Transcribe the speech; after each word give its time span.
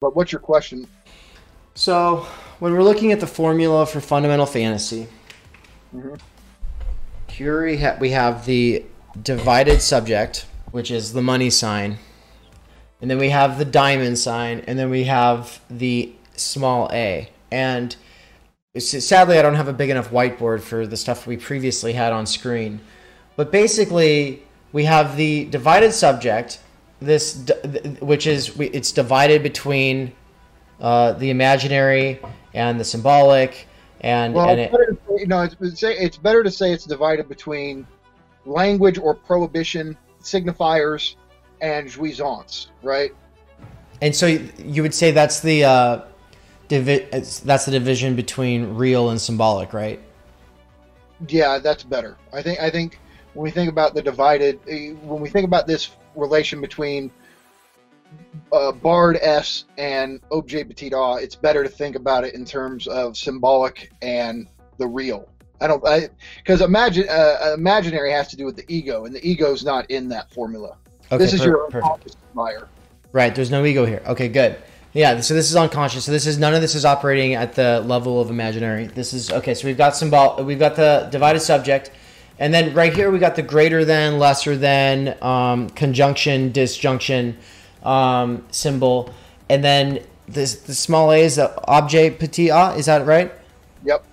But 0.00 0.16
what's 0.16 0.32
your 0.32 0.40
question? 0.40 0.86
So, 1.74 2.26
when 2.58 2.72
we're 2.72 2.82
looking 2.82 3.12
at 3.12 3.20
the 3.20 3.26
formula 3.26 3.84
for 3.84 4.00
fundamental 4.00 4.46
fantasy, 4.46 5.06
Mhm. 5.94 6.18
here 7.28 7.64
we, 7.66 7.76
ha- 7.76 7.96
we 8.00 8.10
have 8.10 8.46
the 8.46 8.84
divided 9.22 9.82
subject, 9.82 10.46
which 10.70 10.90
is 10.90 11.12
the 11.12 11.20
money 11.20 11.50
sign, 11.50 11.98
and 13.02 13.10
then 13.10 13.18
we 13.18 13.28
have 13.28 13.58
the 13.58 13.64
diamond 13.66 14.18
sign, 14.18 14.62
and 14.66 14.78
then 14.78 14.88
we 14.88 15.04
have 15.04 15.60
the 15.68 16.12
small 16.34 16.88
a. 16.92 17.28
And 17.52 17.94
sadly, 18.78 19.38
I 19.38 19.42
don't 19.42 19.54
have 19.56 19.68
a 19.68 19.72
big 19.74 19.90
enough 19.90 20.10
whiteboard 20.10 20.62
for 20.62 20.86
the 20.86 20.96
stuff 20.96 21.26
we 21.26 21.36
previously 21.36 21.92
had 21.92 22.12
on 22.14 22.24
screen. 22.24 22.80
But 23.36 23.52
basically, 23.52 24.44
we 24.72 24.84
have 24.86 25.16
the 25.18 25.44
divided 25.46 25.92
subject, 25.92 26.58
this 27.00 27.46
which 28.00 28.26
is 28.26 28.58
it's 28.58 28.92
divided 28.92 29.42
between 29.42 30.12
uh, 30.80 31.12
the 31.12 31.30
imaginary 31.30 32.20
and 32.54 32.78
the 32.78 32.84
symbolic, 32.84 33.66
and, 34.00 34.34
Well, 34.34 34.48
and 34.48 34.60
it's 34.60 34.74
it, 34.74 35.28
better 35.28 35.48
to 35.48 35.76
say, 35.76 35.92
it's, 35.92 36.00
it's, 36.02 36.16
better 36.16 36.42
to 36.42 36.50
say 36.50 36.72
it's 36.72 36.84
divided 36.84 37.28
between 37.28 37.86
language 38.46 38.98
or 38.98 39.14
prohibition 39.14 39.96
signifiers 40.22 41.16
and 41.60 41.88
jouissance, 41.88 42.68
right? 42.82 43.12
and 44.02 44.14
so 44.14 44.26
you 44.26 44.82
would 44.82 44.94
say 44.94 45.10
that's 45.10 45.40
the 45.40 45.64
uh, 45.64 46.02
divi- 46.68 47.06
that's 47.10 47.64
the 47.64 47.70
division 47.70 48.16
between 48.16 48.74
real 48.74 49.10
and 49.10 49.20
symbolic, 49.20 49.72
right? 49.72 50.00
Yeah, 51.28 51.58
that's 51.58 51.84
better. 51.84 52.16
I 52.32 52.42
think. 52.42 52.60
I 52.60 52.70
think 52.70 52.98
when 53.34 53.44
we 53.44 53.50
think 53.50 53.70
about 53.70 53.94
the 53.94 54.02
divided, 54.02 54.60
eh, 54.68 54.92
when 55.02 55.20
we 55.20 55.28
think 55.28 55.46
about 55.46 55.66
this 55.66 55.90
relation 56.14 56.60
between 56.60 57.10
uh, 58.52 58.72
barred 58.72 59.18
S 59.22 59.64
and 59.78 60.20
Objet 60.30 60.68
Petit 60.68 60.90
A, 60.94 61.14
it's 61.16 61.36
better 61.36 61.62
to 61.62 61.68
think 61.68 61.96
about 61.96 62.24
it 62.24 62.34
in 62.34 62.44
terms 62.44 62.86
of 62.86 63.16
symbolic 63.16 63.92
and 64.02 64.48
the 64.78 64.86
real. 64.86 65.28
I 65.60 65.66
don't, 65.66 65.86
I 65.86 66.08
because 66.38 66.62
imagine 66.62 67.06
uh, 67.08 67.54
imaginary 67.54 68.12
has 68.12 68.28
to 68.28 68.36
do 68.36 68.46
with 68.46 68.56
the 68.56 68.64
ego, 68.68 69.04
and 69.04 69.14
the 69.14 69.26
ego's 69.26 69.64
not 69.64 69.90
in 69.90 70.08
that 70.08 70.32
formula. 70.32 70.76
Okay, 71.12 71.18
this 71.18 71.34
is 71.34 71.40
per- 71.40 71.46
your 71.46 71.70
perfect. 71.70 72.16
Right, 73.12 73.34
there's 73.34 73.50
no 73.50 73.64
ego 73.64 73.84
here. 73.84 74.02
Okay, 74.06 74.28
good. 74.28 74.56
Yeah, 74.92 75.20
so 75.20 75.34
this 75.34 75.50
is 75.50 75.56
unconscious. 75.56 76.04
So 76.04 76.12
this 76.12 76.26
is 76.26 76.38
none 76.38 76.54
of 76.54 76.60
this 76.60 76.74
is 76.74 76.84
operating 76.84 77.34
at 77.34 77.54
the 77.54 77.80
level 77.80 78.20
of 78.20 78.30
imaginary. 78.30 78.86
This 78.86 79.12
is 79.12 79.30
okay. 79.30 79.54
So 79.54 79.68
we've 79.68 79.76
got 79.76 79.96
symbol. 79.96 80.42
We've 80.42 80.58
got 80.58 80.76
the 80.76 81.08
divided 81.12 81.40
subject, 81.40 81.90
and 82.40 82.52
then 82.52 82.74
right 82.74 82.92
here 82.92 83.10
we 83.10 83.18
got 83.18 83.36
the 83.36 83.42
greater 83.42 83.84
than, 83.84 84.18
lesser 84.18 84.56
than, 84.56 85.16
um, 85.22 85.70
conjunction, 85.70 86.50
disjunction 86.50 87.36
um, 87.84 88.44
symbol, 88.50 89.14
and 89.48 89.62
then 89.62 90.00
this 90.26 90.56
the 90.62 90.74
small 90.74 91.12
a 91.12 91.18
is 91.20 91.36
the 91.36 91.54
objet 91.68 92.18
petit 92.18 92.48
a. 92.48 92.74
Is 92.74 92.86
that 92.86 93.06
right? 93.06 93.32
Yep. 93.84 94.04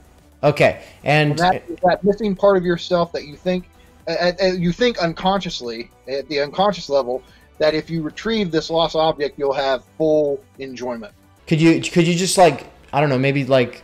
Okay, 0.44 0.84
and 1.04 1.32
And 1.32 1.40
that, 1.40 1.64
that 1.84 2.04
missing 2.04 2.36
part 2.36 2.58
of 2.58 2.64
yourself 2.64 3.12
that 3.14 3.26
you 3.26 3.36
think 3.36 3.70
uh, 4.08 4.32
uh, 4.42 4.46
you 4.46 4.72
think 4.72 5.00
unconsciously 5.00 5.90
at 6.08 6.28
the 6.30 6.40
unconscious 6.42 6.90
level 6.90 7.24
that 7.58 7.74
if 7.74 7.90
you 7.90 8.02
retrieve 8.02 8.52
this 8.52 8.70
lost 8.70 8.96
object 8.96 9.38
you'll 9.38 9.54
have 9.54 9.84
full 9.98 10.42
enjoyment 10.60 11.14
Could 11.48 11.60
you 11.60 11.82
could 11.82 12.08
you 12.08 12.16
just 12.16 12.38
like 12.38 12.68
I 12.94 13.02
don't 13.02 13.10
know 13.10 13.18
maybe 13.18 13.46
like 13.46 13.84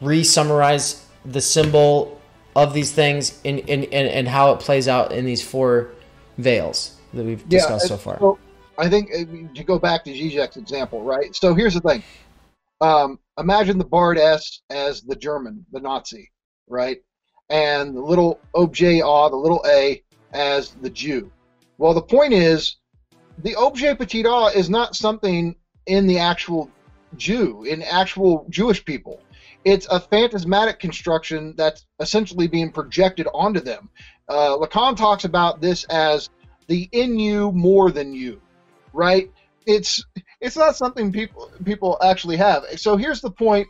re-summarize 0.00 1.06
the 1.24 1.40
symbol 1.40 2.19
of 2.56 2.74
these 2.74 2.92
things 2.92 3.40
in 3.44 3.58
in, 3.58 3.84
in 3.84 4.06
and 4.06 4.28
how 4.28 4.52
it 4.52 4.60
plays 4.60 4.88
out 4.88 5.12
in 5.12 5.24
these 5.24 5.42
four 5.42 5.90
veils 6.38 6.96
that 7.12 7.24
we've 7.24 7.46
discussed 7.48 7.88
so 7.88 7.96
far. 7.96 8.18
so 8.18 8.38
i 8.78 8.88
think 8.88 9.10
to 9.54 9.64
go 9.64 9.78
back 9.78 10.04
to 10.04 10.10
Zizek's 10.10 10.56
example 10.56 11.02
right 11.02 11.34
so 11.34 11.54
here's 11.54 11.74
the 11.74 11.80
thing 11.80 12.02
um, 12.80 13.18
imagine 13.38 13.78
the 13.78 13.84
barred 13.84 14.18
s 14.18 14.62
as 14.70 15.02
the 15.02 15.16
german 15.16 15.64
the 15.72 15.80
nazi 15.80 16.30
right 16.68 16.98
and 17.50 17.96
the 17.96 18.00
little 18.00 18.40
objet 18.54 19.02
a 19.04 19.28
the 19.30 19.36
little 19.36 19.64
a 19.66 20.02
as 20.32 20.70
the 20.82 20.90
jew 20.90 21.30
well 21.78 21.94
the 21.94 22.02
point 22.02 22.32
is 22.32 22.76
the 23.38 23.54
objet 23.56 23.98
petit 23.98 24.24
a 24.26 24.46
is 24.46 24.70
not 24.70 24.96
something 24.96 25.54
in 25.86 26.06
the 26.06 26.18
actual 26.18 26.70
Jew, 27.16 27.64
in 27.64 27.82
actual 27.82 28.46
Jewish 28.48 28.84
people. 28.84 29.20
It's 29.64 29.86
a 29.90 30.00
phantasmatic 30.00 30.78
construction 30.78 31.54
that's 31.56 31.86
essentially 32.00 32.48
being 32.48 32.72
projected 32.72 33.28
onto 33.34 33.60
them. 33.60 33.90
Uh, 34.28 34.56
Lacan 34.56 34.96
talks 34.96 35.24
about 35.24 35.60
this 35.60 35.84
as 35.84 36.30
the 36.66 36.88
in 36.92 37.18
you 37.18 37.52
more 37.52 37.90
than 37.90 38.14
you, 38.14 38.40
right? 38.92 39.30
It's 39.66 40.04
it's 40.40 40.56
not 40.56 40.76
something 40.76 41.12
people 41.12 41.50
people 41.64 41.98
actually 42.02 42.36
have. 42.36 42.64
So 42.76 42.96
here's 42.96 43.20
the 43.20 43.30
point 43.30 43.68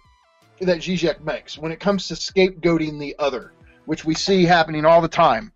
that 0.61 0.79
Zizek 0.79 1.21
makes 1.23 1.59
when 1.59 1.73
it 1.73 1.81
comes 1.81 2.09
to 2.09 2.15
scapegoating 2.15 3.01
the 3.01 3.17
other, 3.19 3.53
which 3.87 4.05
we 4.05 4.15
see 4.15 4.45
happening 4.45 4.85
all 4.85 5.01
the 5.01 5.09
time. 5.09 5.53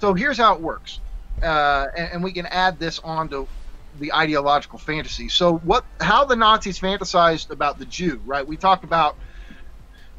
So 0.00 0.14
here's 0.14 0.38
how 0.38 0.54
it 0.54 0.60
works 0.60 1.00
uh, 1.42 1.86
and, 1.96 2.12
and 2.12 2.24
we 2.24 2.32
can 2.32 2.46
add 2.46 2.78
this 2.78 2.98
onto 3.00 3.46
the 3.98 4.12
ideological 4.12 4.78
fantasy. 4.78 5.28
So 5.28 5.58
what 5.58 5.84
how 6.00 6.24
the 6.24 6.36
Nazis 6.36 6.78
fantasized 6.78 7.50
about 7.50 7.78
the 7.78 7.86
Jew, 7.86 8.20
right? 8.24 8.46
We 8.46 8.56
talked 8.56 8.84
about 8.84 9.16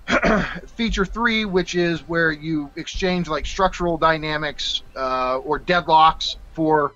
feature 0.76 1.06
three, 1.06 1.46
which 1.46 1.76
is 1.76 2.02
where 2.08 2.32
you 2.32 2.72
exchange 2.76 3.28
like 3.28 3.46
structural 3.46 3.98
dynamics 3.98 4.84
uh, 4.96 5.38
or 5.38 5.60
deadlocks 5.60 6.38
for 6.54 6.94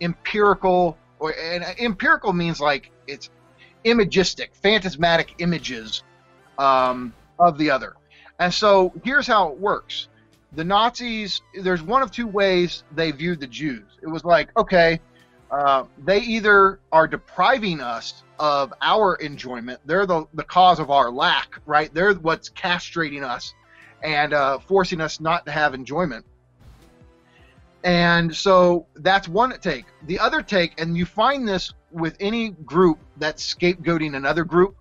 empirical 0.00 0.96
or 1.18 1.34
and 1.38 1.64
empirical 1.78 2.32
means 2.32 2.60
like 2.60 2.90
it's 3.06 3.30
imagistic, 3.84 4.54
phantasmatic 4.54 5.34
images 5.38 6.02
um, 6.58 7.14
of 7.38 7.58
the 7.58 7.70
other. 7.70 7.94
And 8.38 8.52
so 8.52 8.92
here's 9.04 9.26
how 9.26 9.50
it 9.50 9.58
works. 9.58 10.08
The 10.52 10.64
Nazis, 10.64 11.42
there's 11.54 11.82
one 11.82 12.02
of 12.02 12.10
two 12.10 12.26
ways 12.26 12.82
they 12.92 13.12
viewed 13.12 13.40
the 13.40 13.46
Jews. 13.46 13.84
It 14.02 14.08
was 14.08 14.24
like, 14.24 14.50
okay, 14.56 15.00
uh, 15.50 15.84
they 15.98 16.18
either 16.20 16.80
are 16.92 17.06
depriving 17.06 17.80
us 17.80 18.22
of 18.38 18.72
our 18.80 19.16
enjoyment, 19.16 19.80
they're 19.84 20.06
the, 20.06 20.26
the 20.34 20.44
cause 20.44 20.78
of 20.78 20.90
our 20.90 21.10
lack, 21.10 21.60
right? 21.66 21.92
They're 21.92 22.14
what's 22.14 22.48
castrating 22.50 23.22
us 23.22 23.54
and 24.02 24.32
uh, 24.32 24.58
forcing 24.60 25.00
us 25.00 25.20
not 25.20 25.44
to 25.46 25.52
have 25.52 25.74
enjoyment. 25.74 26.24
And 27.82 28.34
so 28.34 28.86
that's 28.94 29.26
one 29.26 29.58
take. 29.60 29.86
The 30.06 30.18
other 30.18 30.42
take, 30.42 30.80
and 30.80 30.96
you 30.96 31.06
find 31.06 31.48
this 31.48 31.72
with 31.90 32.16
any 32.20 32.50
group 32.50 32.98
that's 33.16 33.54
scapegoating 33.54 34.14
another 34.14 34.44
group, 34.44 34.76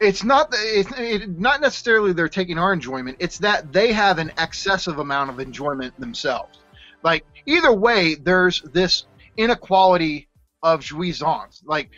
it's 0.00 0.22
not 0.22 0.48
it's 0.52 0.90
it, 0.98 1.38
not 1.38 1.60
necessarily 1.60 2.12
they're 2.12 2.28
taking 2.28 2.58
our 2.58 2.72
enjoyment 2.72 3.16
it's 3.18 3.38
that 3.38 3.72
they 3.72 3.92
have 3.92 4.18
an 4.18 4.30
excessive 4.38 4.98
amount 4.98 5.30
of 5.30 5.40
enjoyment 5.40 5.98
themselves 5.98 6.58
like 7.02 7.24
either 7.46 7.72
way 7.72 8.14
there's 8.14 8.62
this 8.62 9.06
inequality 9.38 10.28
of 10.62 10.80
jouissance. 10.80 11.62
Like 11.64 11.90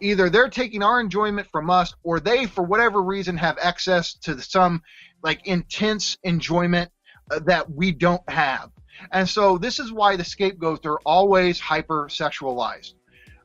either 0.00 0.28
they're 0.28 0.48
taking 0.48 0.82
our 0.82 1.00
enjoyment 1.00 1.46
from 1.52 1.70
us 1.70 1.94
or 2.02 2.18
they 2.18 2.46
for 2.46 2.64
whatever 2.64 3.02
reason 3.02 3.36
have 3.36 3.58
access 3.62 4.14
to 4.14 4.40
some 4.40 4.82
like 5.22 5.46
intense 5.46 6.16
enjoyment 6.24 6.90
uh, 7.30 7.38
that 7.40 7.70
we 7.70 7.92
don't 7.92 8.28
have. 8.28 8.70
And 9.12 9.28
so 9.28 9.58
this 9.58 9.78
is 9.78 9.92
why 9.92 10.16
the 10.16 10.24
scapegoats 10.24 10.86
are 10.86 10.98
always 11.06 11.60
hypersexualized. 11.60 12.94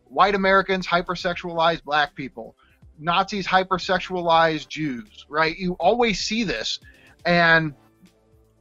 White 0.06 0.36
americans 0.36 0.88
hypersexualize 0.88 1.84
black 1.84 2.16
people. 2.16 2.56
Nazis 2.98 3.46
hypersexualize 3.46 4.68
Jews, 4.68 5.26
right? 5.28 5.58
You 5.58 5.74
always 5.74 6.22
see 6.22 6.46
this, 6.46 6.80
and 7.26 7.74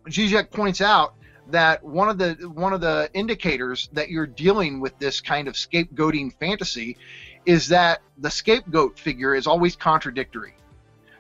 Zizek 0.09 0.51
points 0.51 0.81
out 0.81 1.15
that 1.51 1.83
one 1.85 2.09
of 2.09 2.19
the 2.19 2.35
one 2.55 2.73
of 2.73 2.81
the 2.81 3.11
indicators 3.13 3.89
that 3.93 4.09
you're 4.09 4.27
dealing 4.27 4.81
with 4.81 4.99
this 4.99 5.21
kind 5.21 5.49
of 5.49 5.55
scapegoating 5.55 6.33
fantasy 6.39 6.97
is 7.45 7.69
that 7.69 8.01
the 8.19 8.31
scapegoat 8.31 8.99
figure 8.99 9.35
is 9.35 9.47
always 9.47 9.77
contradictory. 9.77 10.55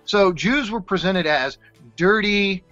So 0.05 0.33
Jews 0.33 0.71
were 0.71 0.81
presented 0.81 1.27
as 1.27 1.59
dirty 1.97 2.65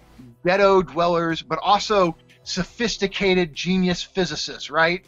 ghetto 0.43 0.81
dwellers, 0.81 1.41
but 1.41 1.59
also 1.61 2.15
sophisticated 2.43 3.53
genius 3.53 4.01
physicists, 4.03 4.69
right? 4.69 5.05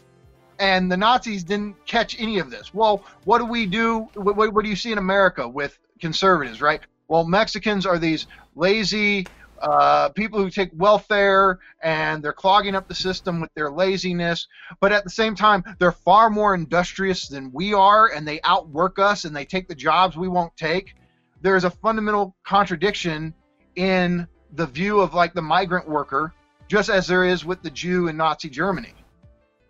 and 0.58 0.90
the 0.90 0.96
Nazis 0.96 1.44
didn't 1.44 1.84
catch 1.86 2.18
any 2.20 2.38
of 2.38 2.50
this. 2.50 2.72
Well, 2.72 3.04
what 3.24 3.38
do 3.38 3.44
we 3.44 3.66
do? 3.66 4.08
What, 4.14 4.52
what, 4.52 4.62
do 4.62 4.68
you 4.68 4.76
see 4.76 4.92
in 4.92 4.98
America 4.98 5.46
with 5.46 5.78
conservatives, 6.00 6.60
right? 6.60 6.80
Well, 7.08 7.24
Mexicans 7.24 7.86
are 7.86 7.98
these 7.98 8.26
lazy 8.54 9.26
uh, 9.60 10.08
people 10.10 10.38
who 10.38 10.50
take 10.50 10.70
welfare 10.74 11.58
and 11.82 12.22
they're 12.22 12.32
clogging 12.32 12.74
up 12.74 12.88
the 12.88 12.94
system 12.94 13.40
with 13.40 13.52
their 13.54 13.70
laziness, 13.70 14.46
but 14.80 14.92
at 14.92 15.04
the 15.04 15.10
same 15.10 15.34
time, 15.34 15.64
they're 15.78 15.92
far 15.92 16.30
more 16.30 16.54
industrious 16.54 17.28
than 17.28 17.50
we 17.52 17.74
are 17.74 18.08
and 18.08 18.26
they 18.26 18.40
outwork 18.44 18.98
us 18.98 19.24
and 19.24 19.34
they 19.34 19.44
take 19.44 19.68
the 19.68 19.74
jobs 19.74 20.16
we 20.16 20.28
won't 20.28 20.56
take. 20.56 20.94
There's 21.42 21.64
a 21.64 21.70
fundamental 21.70 22.34
contradiction 22.44 23.34
in 23.76 24.26
the 24.52 24.66
view 24.66 25.00
of 25.00 25.14
like 25.14 25.34
the 25.34 25.42
migrant 25.42 25.88
worker, 25.88 26.32
just 26.68 26.88
as 26.88 27.06
there 27.06 27.24
is 27.24 27.44
with 27.44 27.62
the 27.62 27.70
Jew 27.70 28.08
in 28.08 28.16
Nazi 28.16 28.48
Germany. 28.48 28.94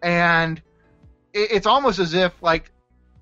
And 0.03 0.62
it's 1.33 1.67
almost 1.67 1.99
as 1.99 2.15
if 2.15 2.33
like 2.41 2.71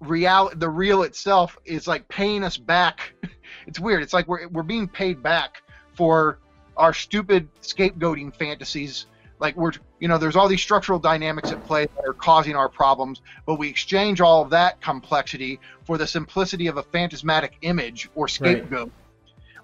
real 0.00 0.50
the 0.54 0.68
real 0.68 1.02
itself 1.02 1.58
is 1.64 1.86
like 1.86 2.08
paying 2.08 2.44
us 2.44 2.56
back. 2.56 3.14
It's 3.66 3.80
weird. 3.80 4.02
It's 4.02 4.12
like 4.12 4.28
we're 4.28 4.46
we're 4.48 4.62
being 4.62 4.88
paid 4.88 5.22
back 5.22 5.62
for 5.94 6.38
our 6.76 6.92
stupid 6.92 7.48
scapegoating 7.62 8.34
fantasies. 8.34 9.06
Like 9.40 9.56
we're 9.56 9.72
you 9.98 10.08
know 10.08 10.16
there's 10.16 10.36
all 10.36 10.48
these 10.48 10.62
structural 10.62 10.98
dynamics 10.98 11.50
at 11.50 11.64
play 11.66 11.86
that 11.86 12.06
are 12.06 12.14
causing 12.14 12.54
our 12.54 12.68
problems, 12.68 13.20
but 13.46 13.56
we 13.56 13.68
exchange 13.68 14.20
all 14.20 14.42
of 14.42 14.50
that 14.50 14.80
complexity 14.80 15.60
for 15.84 15.98
the 15.98 16.06
simplicity 16.06 16.68
of 16.68 16.76
a 16.76 16.82
phantasmatic 16.82 17.56
image 17.62 18.08
or 18.14 18.28
scapegoat. 18.28 18.88
Right. 18.88 18.92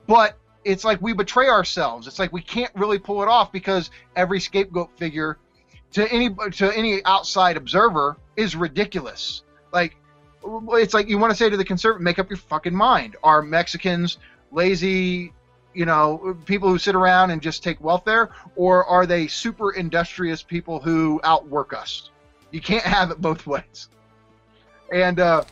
But 0.07 0.37
it's 0.65 0.85
like 0.85 1.01
we 1.01 1.13
betray 1.13 1.49
ourselves. 1.49 2.07
It's 2.07 2.19
like 2.19 2.33
we 2.33 2.43
can't 2.43 2.73
really 2.75 2.99
pull 2.99 3.23
it 3.23 3.29
off 3.29 3.53
because 3.53 3.91
every 4.17 4.41
scapegoat 4.41 4.91
figure 4.99 5.39
to 5.93 6.11
any 6.13 6.35
to 6.53 6.77
any 6.77 7.05
outside 7.05 7.57
observer 7.57 8.17
is 8.37 8.57
ridiculous. 8.57 9.43
Like 9.73 9.97
it's 10.45 10.95
like 10.95 11.09
you 11.09 11.19
want 11.19 11.31
to 11.31 11.37
say 11.37 11.51
to 11.51 11.57
the 11.57 11.65
conservative, 11.65 12.03
make 12.03 12.19
up 12.19 12.31
your 12.31 12.39
fucking 12.39 12.75
mind. 12.75 13.17
Are 13.23 13.43
Mexicans 13.43 14.19
lazy, 14.51 15.33
you 15.75 15.87
know, 15.87 16.37
people 16.45 16.69
who 16.69 16.79
sit 16.79 16.95
around 16.95 17.31
and 17.31 17.41
just 17.41 17.63
take 17.63 17.81
welfare, 17.81 18.31
or 18.57 18.85
are 18.85 19.07
they 19.07 19.27
super 19.27 19.73
industrious 19.73 20.43
people 20.43 20.81
who 20.81 21.21
outwork 21.25 21.73
us? 21.73 22.11
You 22.51 22.61
can't 22.61 22.85
have 22.97 23.11
it 23.11 23.21
both 23.21 23.47
ways. 23.47 23.89
And 24.93 25.21
uh, 25.21 25.45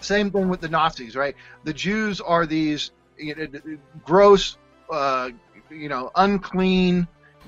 same 0.00 0.30
thing 0.30 0.48
with 0.48 0.60
the 0.60 0.68
Nazis, 0.68 1.14
right? 1.14 1.36
The 1.64 1.72
Jews 1.72 2.20
are 2.20 2.46
these 2.46 2.90
you 3.16 3.34
know, 3.34 3.78
gross, 4.04 4.56
uh, 4.90 5.30
you 5.70 5.88
know, 5.88 6.10
unclean 6.16 7.06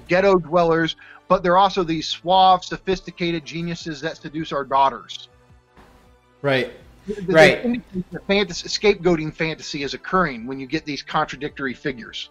ghetto 0.08 0.36
dwellers, 0.36 0.96
but 1.28 1.43
they're 1.43 1.56
also 1.56 1.82
these 1.82 2.06
suave, 2.06 2.64
sophisticated 2.64 3.44
geniuses 3.44 4.00
that 4.00 4.16
seduce 4.16 4.52
our 4.52 4.64
daughters. 4.64 5.28
Right. 6.43 6.72
The, 7.14 7.32
right. 7.32 7.82
The 8.10 8.20
fantasy, 8.20 8.68
scapegoating 8.68 9.34
fantasy 9.34 9.82
is 9.82 9.94
occurring 9.94 10.46
when 10.46 10.60
you 10.60 10.66
get 10.66 10.84
these 10.84 11.02
contradictory 11.02 11.74
figures. 11.74 12.30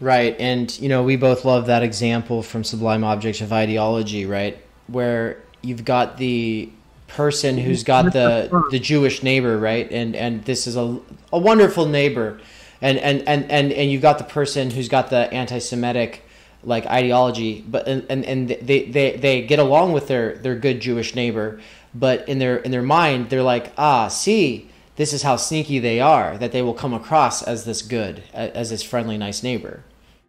Right, 0.00 0.36
and 0.40 0.76
you 0.80 0.88
know 0.88 1.02
we 1.02 1.16
both 1.16 1.44
love 1.44 1.66
that 1.66 1.82
example 1.82 2.42
from 2.42 2.64
Sublime 2.64 3.04
Objects 3.04 3.40
of 3.40 3.52
Ideology, 3.52 4.26
right, 4.26 4.58
where 4.88 5.40
you've 5.62 5.84
got 5.84 6.18
the 6.18 6.70
person 7.06 7.56
who's 7.56 7.84
got 7.84 8.12
the 8.12 8.66
the 8.70 8.78
Jewish 8.78 9.22
neighbor, 9.22 9.56
right, 9.56 9.90
and 9.90 10.16
and 10.16 10.44
this 10.44 10.66
is 10.66 10.76
a 10.76 10.98
a 11.32 11.38
wonderful 11.38 11.86
neighbor, 11.86 12.40
and 12.82 12.98
and 12.98 13.26
and 13.28 13.50
and 13.50 13.72
and 13.72 13.90
you've 13.90 14.02
got 14.02 14.18
the 14.18 14.24
person 14.24 14.70
who's 14.70 14.88
got 14.88 15.10
the 15.10 15.32
anti-Semitic 15.32 16.22
like 16.64 16.86
ideology, 16.86 17.64
but 17.66 17.86
and 17.86 18.04
and, 18.08 18.24
and 18.24 18.48
they, 18.48 18.86
they 18.86 19.16
they 19.16 19.42
get 19.42 19.58
along 19.60 19.92
with 19.92 20.08
their 20.08 20.36
their 20.38 20.56
good 20.56 20.80
Jewish 20.80 21.14
neighbor, 21.14 21.60
but 21.94 22.28
in 22.28 22.38
their 22.38 22.56
in 22.56 22.70
their 22.70 22.82
mind 22.82 23.30
they're 23.30 23.42
like 23.42 23.72
ah 23.78 24.08
see 24.08 24.68
this 24.96 25.12
is 25.12 25.22
how 25.22 25.36
sneaky 25.36 25.78
they 25.78 26.00
are 26.00 26.38
that 26.38 26.52
they 26.52 26.62
will 26.62 26.74
come 26.74 26.94
across 26.94 27.42
as 27.42 27.64
this 27.64 27.82
good 27.82 28.22
as 28.32 28.70
this 28.70 28.82
friendly 28.82 29.18
nice 29.18 29.42
neighbor. 29.42 29.82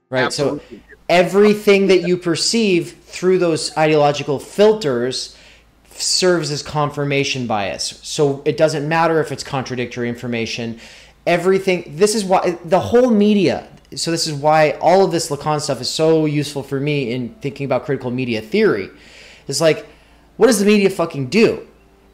Right? 0.10 0.26
Absolutely. 0.26 0.64
so 0.70 0.96
everything 1.10 1.88
that 1.88 2.08
you 2.08 2.18
perceive 2.18 2.98
through 3.04 3.38
those 3.38 3.76
ideological 3.78 4.40
filters 4.40 5.38
serves 5.92 6.52
as 6.52 6.62
confirmation 6.64 7.48
bias. 7.48 8.00
So 8.04 8.42
it 8.46 8.58
doesn't 8.58 8.88
matter 8.88 9.20
if 9.20 9.32
it's 9.32 9.44
contradictory 9.44 10.10
information. 10.10 10.80
Everything 11.28 11.96
this 11.96 12.16
is 12.16 12.26
why 12.26 12.58
the 12.66 12.80
whole 12.80 13.12
media 13.12 13.68
so 13.96 14.12
this 14.12 14.28
is 14.28 14.34
why 14.34 14.72
all 14.82 15.06
of 15.06 15.12
this 15.12 15.30
lacan 15.30 15.62
stuff 15.62 15.80
is 15.80 15.90
so 15.90 16.26
useful 16.26 16.64
for 16.64 16.80
me 16.80 17.12
in 17.12 17.30
thinking 17.36 17.66
about 17.66 17.86
critical 17.86 18.10
media 18.10 18.42
theory. 18.42 18.90
It's 19.48 19.62
like 19.62 19.86
what 20.38 20.48
does 20.48 20.60
the 20.60 20.66
media 20.66 20.90
fucking 20.90 21.28
do? 21.28 21.68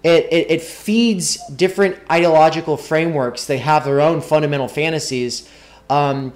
It, 0.04 0.26
it, 0.32 0.52
it 0.52 0.62
feeds 0.62 1.38
different 1.50 1.98
ideological 2.10 2.76
frameworks. 2.76 3.46
They 3.46 3.60
have 3.60 3.86
their 3.86 4.02
own 4.02 4.22
fundamental 4.22 4.68
fantasies, 4.68 5.48
um, 5.90 6.34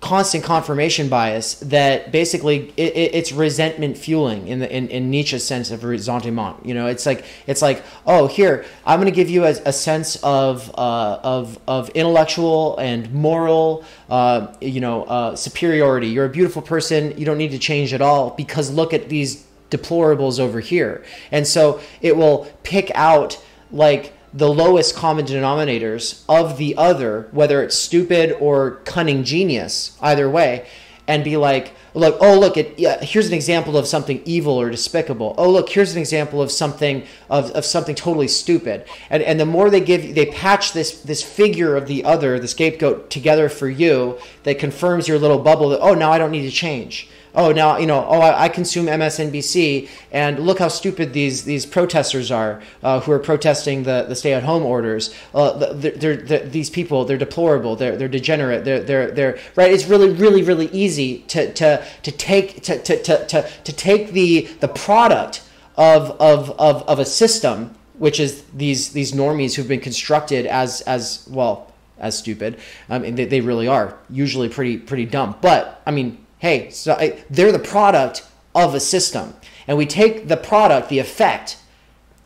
constant 0.00 0.44
confirmation 0.44 1.08
bias 1.08 1.54
that 1.60 2.12
basically 2.12 2.70
it, 2.76 2.94
it's 3.14 3.32
resentment 3.32 3.96
fueling 3.96 4.46
in 4.48 4.58
the 4.58 4.70
in, 4.70 4.88
in 4.88 5.10
Nietzsche's 5.10 5.44
sense 5.44 5.70
of 5.70 5.82
resentment. 5.82 6.64
You 6.64 6.74
know, 6.74 6.86
it's 6.86 7.06
like 7.06 7.24
it's 7.46 7.62
like 7.62 7.82
oh 8.06 8.26
here 8.26 8.64
I'm 8.84 9.00
going 9.00 9.10
to 9.10 9.16
give 9.16 9.30
you 9.30 9.44
a, 9.44 9.50
a 9.64 9.72
sense 9.72 10.16
of 10.22 10.70
uh, 10.78 11.20
of 11.22 11.58
of 11.66 11.90
intellectual 11.90 12.76
and 12.78 13.12
moral 13.12 13.84
uh, 14.10 14.54
you 14.60 14.80
know 14.80 15.04
uh, 15.04 15.36
superiority. 15.36 16.08
You're 16.08 16.26
a 16.26 16.30
beautiful 16.30 16.62
person. 16.62 17.18
You 17.18 17.24
don't 17.24 17.38
need 17.38 17.52
to 17.52 17.58
change 17.58 17.92
at 17.94 18.00
all 18.00 18.30
because 18.30 18.70
look 18.70 18.92
at 18.92 19.08
these 19.08 19.43
deplorables 19.70 20.38
over 20.38 20.60
here. 20.60 21.04
And 21.30 21.46
so 21.46 21.80
it 22.00 22.16
will 22.16 22.46
pick 22.62 22.90
out 22.94 23.42
like 23.70 24.12
the 24.32 24.50
lowest 24.50 24.96
common 24.96 25.24
denominators 25.24 26.24
of 26.28 26.58
the 26.58 26.76
other, 26.76 27.28
whether 27.30 27.62
it's 27.62 27.76
stupid 27.76 28.36
or 28.40 28.76
cunning 28.84 29.22
genius, 29.22 29.96
either 30.00 30.28
way, 30.28 30.66
and 31.06 31.22
be 31.22 31.36
like, 31.36 31.72
look, 31.92 32.16
oh 32.20 32.38
look, 32.38 32.56
it, 32.56 32.78
yeah, 32.78 33.00
here's 33.00 33.28
an 33.28 33.34
example 33.34 33.76
of 33.76 33.86
something 33.86 34.22
evil 34.24 34.60
or 34.60 34.70
despicable. 34.70 35.34
Oh 35.38 35.50
look, 35.50 35.68
here's 35.68 35.92
an 35.92 36.00
example 36.00 36.42
of 36.42 36.50
something 36.50 37.06
of, 37.30 37.50
of 37.52 37.64
something 37.64 37.94
totally 37.94 38.26
stupid. 38.26 38.86
And 39.10 39.22
and 39.22 39.38
the 39.38 39.46
more 39.46 39.70
they 39.70 39.80
give, 39.80 40.14
they 40.14 40.26
patch 40.26 40.72
this 40.72 41.00
this 41.02 41.22
figure 41.22 41.76
of 41.76 41.86
the 41.86 42.04
other, 42.04 42.40
the 42.40 42.48
scapegoat, 42.48 43.10
together 43.10 43.48
for 43.48 43.68
you, 43.68 44.18
that 44.42 44.58
confirms 44.58 45.06
your 45.06 45.18
little 45.18 45.38
bubble 45.38 45.68
that 45.70 45.80
oh 45.80 45.94
now 45.94 46.10
I 46.10 46.18
don't 46.18 46.32
need 46.32 46.48
to 46.48 46.50
change 46.50 47.08
oh 47.34 47.52
now 47.52 47.78
you 47.78 47.86
know 47.86 48.04
oh 48.06 48.20
I, 48.20 48.44
I, 48.44 48.48
consume 48.48 48.86
MSNBC 48.86 49.88
and 50.12 50.38
look 50.38 50.58
how 50.58 50.68
stupid 50.68 51.12
these 51.12 51.44
these 51.44 51.66
protesters 51.66 52.30
are 52.30 52.62
uh, 52.82 53.00
who 53.00 53.12
are 53.12 53.18
protesting 53.18 53.82
the, 53.82 54.06
the 54.08 54.14
stay 54.14 54.32
at 54.32 54.42
home 54.42 54.64
orders. 54.64 55.14
Uh, 55.34 55.72
they're, 55.72 55.92
they're, 55.92 56.16
they're, 56.16 56.46
these 56.46 56.70
people 56.70 57.04
they're 57.04 57.18
deplorable. 57.18 57.76
They're 57.76 57.96
they're 57.96 58.08
degenerate. 58.08 58.64
They're 58.64 58.80
they're 58.80 59.10
they're 59.10 59.38
right. 59.56 59.72
It's 59.72 59.86
really 59.86 60.10
really 60.10 60.42
really 60.42 60.68
easy 60.68 61.18
to 61.28 61.52
to 61.54 61.84
to 62.02 62.10
take 62.12 62.62
to 62.62 62.78
to 62.82 63.02
to 63.02 63.50
to, 63.64 63.72
take 63.72 64.12
the 64.12 64.42
the 64.60 64.68
product 64.68 65.42
of 65.76 66.10
of 66.20 66.50
of 66.58 66.82
of 66.88 66.98
a 66.98 67.04
system 67.04 67.74
which 67.98 68.18
is 68.18 68.42
these 68.54 68.90
these 68.90 69.12
normies 69.12 69.54
who've 69.54 69.68
been 69.68 69.80
constructed 69.80 70.46
as 70.46 70.80
as 70.82 71.26
well 71.30 71.72
as 71.98 72.18
stupid. 72.18 72.58
I 72.88 72.98
mean, 72.98 73.14
they, 73.14 73.24
they 73.24 73.40
really 73.40 73.68
are 73.68 73.96
usually 74.10 74.48
pretty 74.48 74.78
pretty 74.78 75.06
dumb. 75.06 75.36
But 75.40 75.80
I 75.86 75.90
mean, 75.90 76.23
hey, 76.44 76.68
so 76.68 76.92
I, 76.92 77.24
they're 77.30 77.52
the 77.52 77.58
product 77.58 78.22
of 78.54 78.74
a 78.74 78.80
system. 78.80 79.32
And 79.66 79.78
we 79.78 79.86
take 79.86 80.28
the 80.28 80.36
product, 80.36 80.90
the 80.90 80.98
effect, 80.98 81.56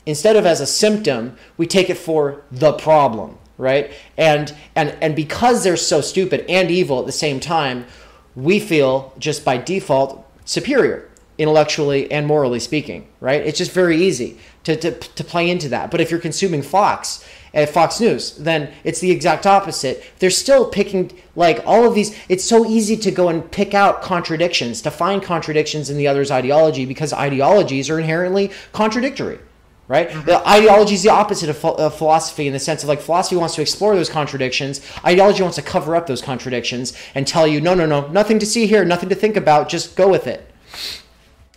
instead 0.07 0.35
of 0.35 0.45
as 0.45 0.61
a 0.61 0.67
symptom, 0.67 1.37
we 1.57 1.69
take 1.69 1.89
it 1.89 1.97
for 1.97 2.43
the 2.51 2.73
problem, 2.73 3.39
right? 3.59 3.93
And 4.17 4.53
and 4.75 4.97
and 5.01 5.15
because 5.15 5.63
they're 5.63 5.77
so 5.77 6.01
stupid 6.01 6.45
and 6.49 6.69
evil 6.69 6.99
at 6.99 7.07
the 7.07 7.13
same 7.13 7.39
time, 7.39 7.87
we 8.35 8.59
feel 8.59 9.15
just 9.21 9.45
by 9.45 9.57
default 9.57 10.27
superior 10.45 11.09
intellectually 11.39 12.11
and 12.11 12.27
morally 12.27 12.59
speaking, 12.59 13.07
right? 13.21 13.47
It's 13.47 13.59
just 13.59 13.71
very 13.71 14.03
easy 14.03 14.39
to, 14.65 14.75
to, 14.75 14.91
to 14.99 15.23
play 15.23 15.49
into 15.49 15.69
that. 15.69 15.93
But 15.93 16.01
if 16.01 16.11
you're 16.11 16.19
consuming 16.19 16.63
Fox 16.63 17.25
at 17.55 17.71
Fox 17.71 18.01
News, 18.01 18.37
then 18.37 18.73
it's 18.85 19.01
the 19.01 19.11
exact 19.11 19.47
opposite. 19.47 20.05
They're 20.19 20.31
still 20.31 20.69
picking 20.69 21.13
like 21.35 21.63
all 21.67 21.87
of 21.87 21.95
these. 21.95 22.17
It's 22.29 22.45
so 22.45 22.67
easy 22.67 22.97
to 22.97 23.11
go 23.11 23.29
and 23.29 23.51
pick 23.51 23.75
out 23.75 24.03
contradictions, 24.03 24.83
to 24.83 24.91
find 24.91 25.23
contradictions 25.23 25.91
in 25.91 25.97
the 25.97 26.09
other's 26.09 26.31
ideology 26.31 26.85
because 26.85 27.13
ideologies 27.13 27.91
are 27.91 27.99
inherently 27.99 28.51
contradictory. 28.73 29.39
Right? 29.87 30.11
Mm-hmm. 30.11 30.27
The 30.27 30.47
ideology 30.47 30.95
is 30.95 31.03
the 31.03 31.09
opposite 31.09 31.49
of, 31.49 31.65
of 31.65 31.97
philosophy 31.97 32.47
in 32.47 32.53
the 32.53 32.59
sense 32.59 32.83
of 32.83 32.91
like 32.91 33.01
philosophy 33.01 33.37
wants 33.37 33.55
to 33.55 33.63
explore 33.63 33.97
those 33.97 34.11
contradictions. 34.11 34.83
Ideology 35.03 35.43
wants 35.43 35.57
to 35.57 35.63
cover 35.63 35.97
up 35.97 36.07
those 36.07 36.21
contradictions 36.21 36.93
and 37.15 37.27
tell 37.27 37.47
you, 37.47 37.59
no, 37.59 37.73
no, 37.75 37.87
no, 37.87 38.07
nothing 38.09 38.39
to 38.41 38.45
see 38.45 38.67
here, 38.67 38.85
nothing 38.85 39.09
to 39.09 39.15
think 39.15 39.37
about, 39.37 39.71
just 39.71 39.97
go 39.97 40.07
with 40.07 40.27
it. 40.27 40.47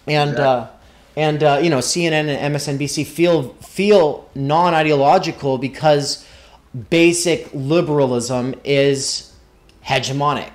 And 0.07 0.31
exactly. 0.31 0.45
uh, 0.45 0.67
and 1.15 1.43
uh, 1.43 1.59
you 1.61 1.69
know 1.69 1.79
CNN 1.79 2.27
and 2.29 2.55
MSNBC 2.55 3.05
feel 3.05 3.53
feel 3.55 4.29
non-ideological 4.35 5.57
because 5.57 6.25
basic 6.89 7.49
liberalism 7.53 8.55
is 8.63 9.33
hegemonic, 9.85 10.51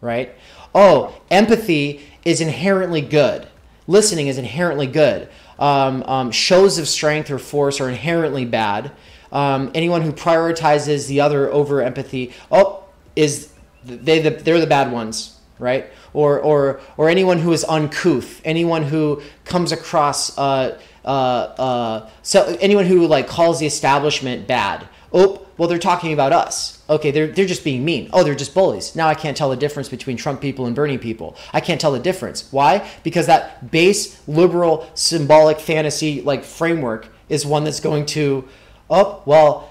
right? 0.00 0.34
Oh, 0.74 1.14
empathy 1.30 2.02
is 2.24 2.40
inherently 2.40 3.00
good. 3.00 3.48
Listening 3.86 4.26
is 4.26 4.38
inherently 4.38 4.86
good. 4.86 5.28
Um, 5.58 6.02
um, 6.02 6.30
shows 6.32 6.78
of 6.78 6.88
strength 6.88 7.30
or 7.30 7.38
force 7.38 7.80
are 7.80 7.88
inherently 7.88 8.44
bad. 8.44 8.92
Um, 9.32 9.70
anyone 9.74 10.02
who 10.02 10.12
prioritizes 10.12 11.08
the 11.08 11.20
other 11.20 11.50
over 11.50 11.82
empathy, 11.82 12.32
oh, 12.50 12.84
is 13.14 13.52
they 13.84 14.18
the, 14.18 14.30
they're 14.30 14.60
the 14.60 14.66
bad 14.66 14.92
ones, 14.92 15.38
right? 15.58 15.86
Or 16.16 16.40
or 16.40 16.80
or 16.96 17.10
anyone 17.10 17.38
who 17.38 17.52
is 17.52 17.62
uncouth, 17.64 18.40
anyone 18.44 18.82
who 18.82 19.20
comes 19.44 19.70
across 19.70 20.36
uh, 20.38 20.78
uh, 21.04 21.08
uh, 21.08 22.10
so 22.22 22.56
anyone 22.60 22.86
who 22.86 23.06
like 23.06 23.28
calls 23.28 23.60
the 23.60 23.66
establishment 23.66 24.46
bad. 24.46 24.88
Oh, 25.12 25.46
well, 25.58 25.68
they're 25.68 25.78
talking 25.78 26.12
about 26.12 26.32
us. 26.32 26.82
Okay, 26.88 27.10
they're 27.10 27.26
they're 27.26 27.46
just 27.46 27.64
being 27.64 27.84
mean. 27.84 28.08
Oh, 28.14 28.24
they're 28.24 28.34
just 28.34 28.54
bullies. 28.54 28.96
Now 28.96 29.08
I 29.08 29.14
can't 29.14 29.36
tell 29.36 29.50
the 29.50 29.56
difference 29.56 29.90
between 29.90 30.16
Trump 30.16 30.40
people 30.40 30.64
and 30.64 30.74
Bernie 30.74 30.98
people. 30.98 31.36
I 31.52 31.60
can't 31.60 31.80
tell 31.80 31.92
the 31.92 31.98
difference. 31.98 32.50
Why? 32.50 32.88
Because 33.04 33.26
that 33.26 33.70
base 33.70 34.26
liberal 34.26 34.88
symbolic 34.94 35.60
fantasy 35.60 36.22
like 36.22 36.44
framework 36.44 37.08
is 37.28 37.44
one 37.44 37.64
that's 37.64 37.80
going 37.80 38.06
to 38.06 38.48
oh 38.88 39.22
well, 39.26 39.70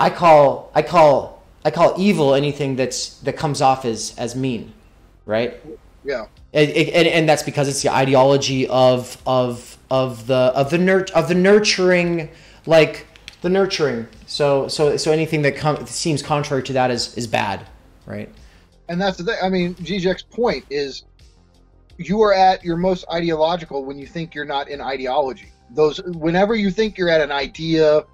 I 0.00 0.10
call 0.10 0.72
I 0.74 0.82
call 0.82 1.44
I 1.64 1.70
call 1.70 1.94
evil 1.96 2.34
anything 2.34 2.74
that's 2.74 3.18
that 3.20 3.36
comes 3.36 3.62
off 3.62 3.84
as 3.84 4.14
as 4.18 4.34
mean, 4.34 4.72
right? 5.28 5.62
Yeah. 6.04 6.26
And, 6.52 6.70
and, 6.70 7.06
and 7.06 7.28
that's 7.28 7.42
because 7.44 7.68
it's 7.68 7.82
the 7.82 7.92
ideology 7.92 8.66
of 8.66 9.20
of 9.26 9.78
of 9.90 10.26
the 10.26 10.34
of 10.34 10.70
the 10.70 10.78
nurt 10.78 11.10
of 11.12 11.28
the 11.28 11.34
nurturing 11.34 12.30
like 12.66 13.06
the 13.42 13.50
nurturing. 13.50 14.08
So 14.26 14.66
so 14.66 14.96
so 14.96 15.12
anything 15.12 15.42
that 15.42 15.56
com- 15.56 15.86
seems 15.86 16.22
contrary 16.22 16.62
to 16.64 16.72
that 16.72 16.90
is 16.90 17.14
is 17.16 17.26
bad, 17.26 17.66
right? 18.06 18.28
And 18.88 19.00
that's 19.00 19.18
the 19.18 19.24
thing. 19.24 19.36
I 19.40 19.50
mean, 19.50 19.74
Zizek's 19.74 20.22
point 20.22 20.64
is 20.70 21.04
you 21.98 22.22
are 22.22 22.32
at 22.32 22.64
your 22.64 22.78
most 22.78 23.04
ideological 23.12 23.84
when 23.84 23.98
you 23.98 24.06
think 24.06 24.34
you're 24.34 24.46
not 24.46 24.68
in 24.68 24.80
ideology. 24.80 25.52
Those 25.70 26.00
whenever 26.02 26.54
you 26.54 26.70
think 26.70 26.96
you're 26.96 27.10
at 27.10 27.20
an 27.20 27.32
idea 27.32 28.04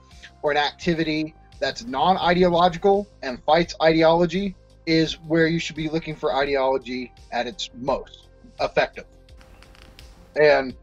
or 0.42 0.50
an 0.50 0.56
activity 0.56 1.32
that's 1.60 1.84
non-ideological 1.84 3.08
and 3.22 3.40
fights 3.44 3.76
ideology 3.80 4.56
is 4.86 5.14
where 5.20 5.46
you 5.46 5.58
should 5.58 5.76
be 5.76 5.88
looking 5.88 6.14
for 6.14 6.34
ideology 6.34 7.12
at 7.32 7.46
its 7.46 7.70
most 7.74 8.28
effective. 8.60 9.06
And 10.36 10.74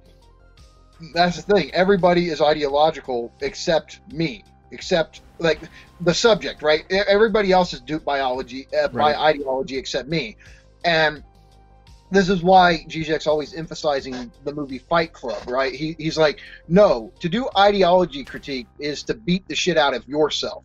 that's 1.13 1.43
the 1.43 1.53
thing. 1.53 1.71
Everybody 1.73 2.29
is 2.29 2.41
ideological 2.41 3.31
except 3.41 3.99
me, 4.11 4.43
except 4.71 5.21
like 5.39 5.61
the 5.99 6.13
subject, 6.13 6.61
right? 6.61 6.83
Everybody 6.91 7.51
else 7.51 7.73
is 7.73 7.81
duped 7.81 8.05
biology 8.05 8.67
uh, 8.73 8.89
Right. 8.91 9.15
by 9.15 9.15
ideology 9.15 9.77
except 9.77 10.07
me, 10.07 10.37
and 10.85 11.23
this 12.11 12.27
is 12.27 12.43
why 12.43 12.85
Zizek's 12.89 13.25
always 13.25 13.53
emphasizing 13.53 14.31
the 14.43 14.53
movie 14.53 14.79
Fight 14.79 15.13
Club, 15.13 15.47
right? 15.47 15.73
He, 15.73 15.95
he's 15.97 16.17
like, 16.17 16.41
no, 16.67 17.13
to 17.21 17.29
do 17.29 17.49
ideology 17.57 18.25
critique 18.25 18.67
is 18.79 19.03
to 19.03 19.13
beat 19.13 19.47
the 19.47 19.55
shit 19.55 19.77
out 19.77 19.93
of 19.93 20.05
yourself. 20.07 20.63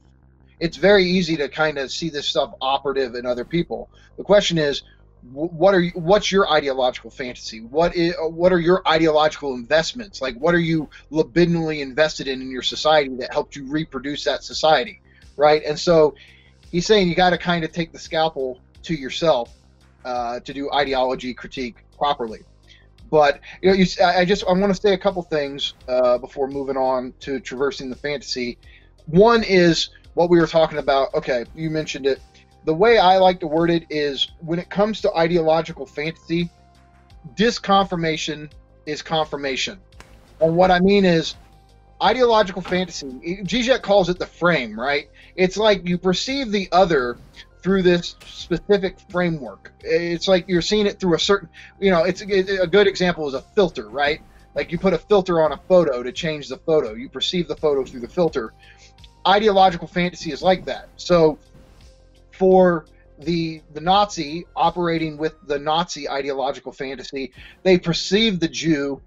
It's 0.58 0.76
very 0.76 1.04
easy 1.04 1.36
to 1.36 1.48
kind 1.48 1.78
of 1.78 1.90
see 1.90 2.08
this 2.08 2.26
stuff 2.26 2.54
operative 2.60 3.14
in 3.14 3.26
other 3.26 3.44
people. 3.44 3.90
The 4.16 4.24
question 4.24 4.58
is, 4.58 4.82
what 5.32 5.74
are 5.74 5.80
you, 5.80 5.90
what's 5.94 6.30
your 6.30 6.50
ideological 6.50 7.10
fantasy? 7.10 7.60
What 7.60 7.96
is 7.96 8.14
what 8.20 8.52
are 8.52 8.60
your 8.60 8.86
ideological 8.86 9.54
investments? 9.54 10.22
Like, 10.22 10.36
what 10.36 10.54
are 10.54 10.60
you 10.60 10.88
libidinally 11.10 11.80
invested 11.80 12.28
in 12.28 12.40
in 12.40 12.50
your 12.50 12.62
society 12.62 13.14
that 13.16 13.32
helped 13.32 13.56
you 13.56 13.66
reproduce 13.66 14.24
that 14.24 14.44
society, 14.44 15.00
right? 15.36 15.62
And 15.64 15.78
so, 15.78 16.14
he's 16.70 16.86
saying 16.86 17.08
you 17.08 17.14
got 17.14 17.30
to 17.30 17.38
kind 17.38 17.64
of 17.64 17.72
take 17.72 17.92
the 17.92 17.98
scalpel 17.98 18.60
to 18.84 18.94
yourself 18.94 19.52
uh, 20.04 20.40
to 20.40 20.54
do 20.54 20.70
ideology 20.72 21.34
critique 21.34 21.76
properly. 21.98 22.40
But 23.10 23.40
you 23.62 23.70
know, 23.70 23.74
you, 23.74 23.86
I 24.04 24.24
just 24.24 24.44
I 24.44 24.52
want 24.52 24.74
to 24.74 24.80
say 24.80 24.92
a 24.92 24.98
couple 24.98 25.22
things 25.22 25.74
uh, 25.88 26.18
before 26.18 26.48
moving 26.48 26.76
on 26.76 27.14
to 27.20 27.40
traversing 27.40 27.90
the 27.90 27.96
fantasy. 27.96 28.58
One 29.06 29.42
is 29.42 29.90
what 30.16 30.30
we 30.30 30.40
were 30.40 30.46
talking 30.46 30.78
about. 30.78 31.14
Okay, 31.14 31.44
you 31.54 31.70
mentioned 31.70 32.06
it. 32.06 32.20
The 32.64 32.74
way 32.74 32.98
I 32.98 33.18
like 33.18 33.38
to 33.40 33.46
word 33.46 33.70
it 33.70 33.84
is 33.90 34.28
when 34.40 34.58
it 34.58 34.68
comes 34.70 35.00
to 35.02 35.14
ideological 35.14 35.86
fantasy, 35.86 36.50
disconfirmation 37.34 38.50
is 38.86 39.02
confirmation. 39.02 39.78
And 40.40 40.56
what 40.56 40.70
I 40.70 40.80
mean 40.80 41.04
is 41.04 41.36
ideological 42.02 42.62
fantasy. 42.62 43.06
Zizek 43.44 43.82
calls 43.82 44.08
it 44.08 44.18
the 44.18 44.26
frame, 44.26 44.78
right? 44.78 45.08
It's 45.36 45.58
like 45.58 45.86
you 45.86 45.98
perceive 45.98 46.50
the 46.50 46.68
other 46.72 47.18
through 47.62 47.82
this 47.82 48.16
specific 48.24 48.98
framework. 49.10 49.70
It's 49.80 50.28
like 50.28 50.48
you're 50.48 50.62
seeing 50.62 50.86
it 50.86 50.98
through 50.98 51.14
a 51.14 51.18
certain, 51.18 51.50
you 51.78 51.90
know, 51.90 52.04
it's 52.04 52.22
a 52.22 52.62
a 52.62 52.66
good 52.66 52.86
example 52.86 53.28
is 53.28 53.34
a 53.34 53.42
filter, 53.42 53.88
right? 53.88 54.22
Like 54.54 54.72
you 54.72 54.78
put 54.78 54.94
a 54.94 54.98
filter 54.98 55.42
on 55.42 55.52
a 55.52 55.58
photo 55.68 56.02
to 56.02 56.10
change 56.10 56.48
the 56.48 56.56
photo. 56.56 56.94
You 56.94 57.10
perceive 57.10 57.48
the 57.48 57.56
photo 57.56 57.84
through 57.84 58.00
the 58.00 58.08
filter. 58.08 58.54
Ideological 59.26 59.88
fantasy 59.88 60.30
is 60.32 60.42
like 60.42 60.64
that. 60.66 60.88
So 60.96 61.38
for 62.32 62.86
the 63.18 63.62
the 63.72 63.80
Nazi 63.80 64.46
operating 64.54 65.16
with 65.16 65.34
the 65.46 65.58
Nazi 65.58 66.08
ideological 66.08 66.72
fantasy, 66.72 67.32
they 67.62 67.78
perceive 67.78 68.40
the 68.40 68.48
Jew, 68.48 69.00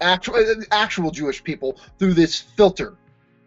actual 0.00 0.36
actual 0.70 1.10
Jewish 1.10 1.42
people, 1.42 1.78
through 1.98 2.14
this 2.14 2.40
filter, 2.40 2.94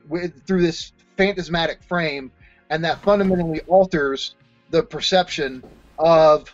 with 0.08 0.46
through 0.46 0.62
this 0.62 0.92
phantasmatic 1.18 1.82
frame, 1.84 2.32
and 2.70 2.84
that 2.84 3.02
fundamentally 3.02 3.62
alters 3.62 4.36
the 4.70 4.84
perception 4.84 5.64
of 5.98 6.54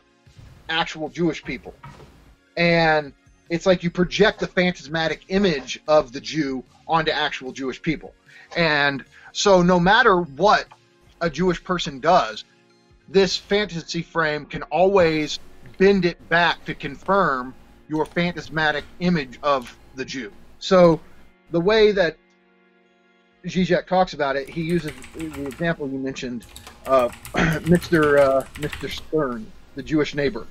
actual 0.69 1.09
Jewish 1.09 1.43
people. 1.43 1.73
And 2.57 3.13
it's 3.49 3.65
like 3.65 3.83
you 3.83 3.91
project 3.91 4.39
the 4.39 4.47
phantasmatic 4.47 5.25
image 5.27 5.79
of 5.87 6.11
the 6.11 6.21
Jew 6.21 6.63
onto 6.87 7.11
actual 7.11 7.51
Jewish 7.51 7.81
people. 7.81 8.13
And 8.55 9.03
so 9.35 9.61
no 9.61 9.81
matter 9.81 10.21
what 10.21 10.65
a 11.19 11.29
Jewish 11.29 11.61
person 11.61 11.99
does, 11.99 12.45
this 13.09 13.35
fantasy 13.35 14.01
frame 14.01 14.45
can 14.45 14.63
always 14.63 15.39
bend 15.77 16.05
it 16.05 16.29
back 16.29 16.63
to 16.63 16.73
confirm 16.73 17.53
your 17.89 18.05
phantasmatic 18.05 18.85
image 19.01 19.37
of 19.43 19.77
the 19.95 20.05
Jew. 20.05 20.31
So 20.59 21.01
the 21.51 21.59
way 21.59 21.91
that 21.91 22.15
Zizek 23.43 23.87
talks 23.87 24.13
about 24.13 24.37
it, 24.37 24.49
he 24.49 24.61
uses 24.61 24.93
the 25.15 25.45
example 25.45 25.89
you 25.89 25.99
mentioned, 25.99 26.45
uh, 26.85 27.09
Mr. 27.33 28.17
Uh, 28.17 28.43
Mr. 28.53 28.89
Stern, 28.89 29.51
the 29.75 29.83
Jewish 29.83 30.15
neighbor, 30.15 30.47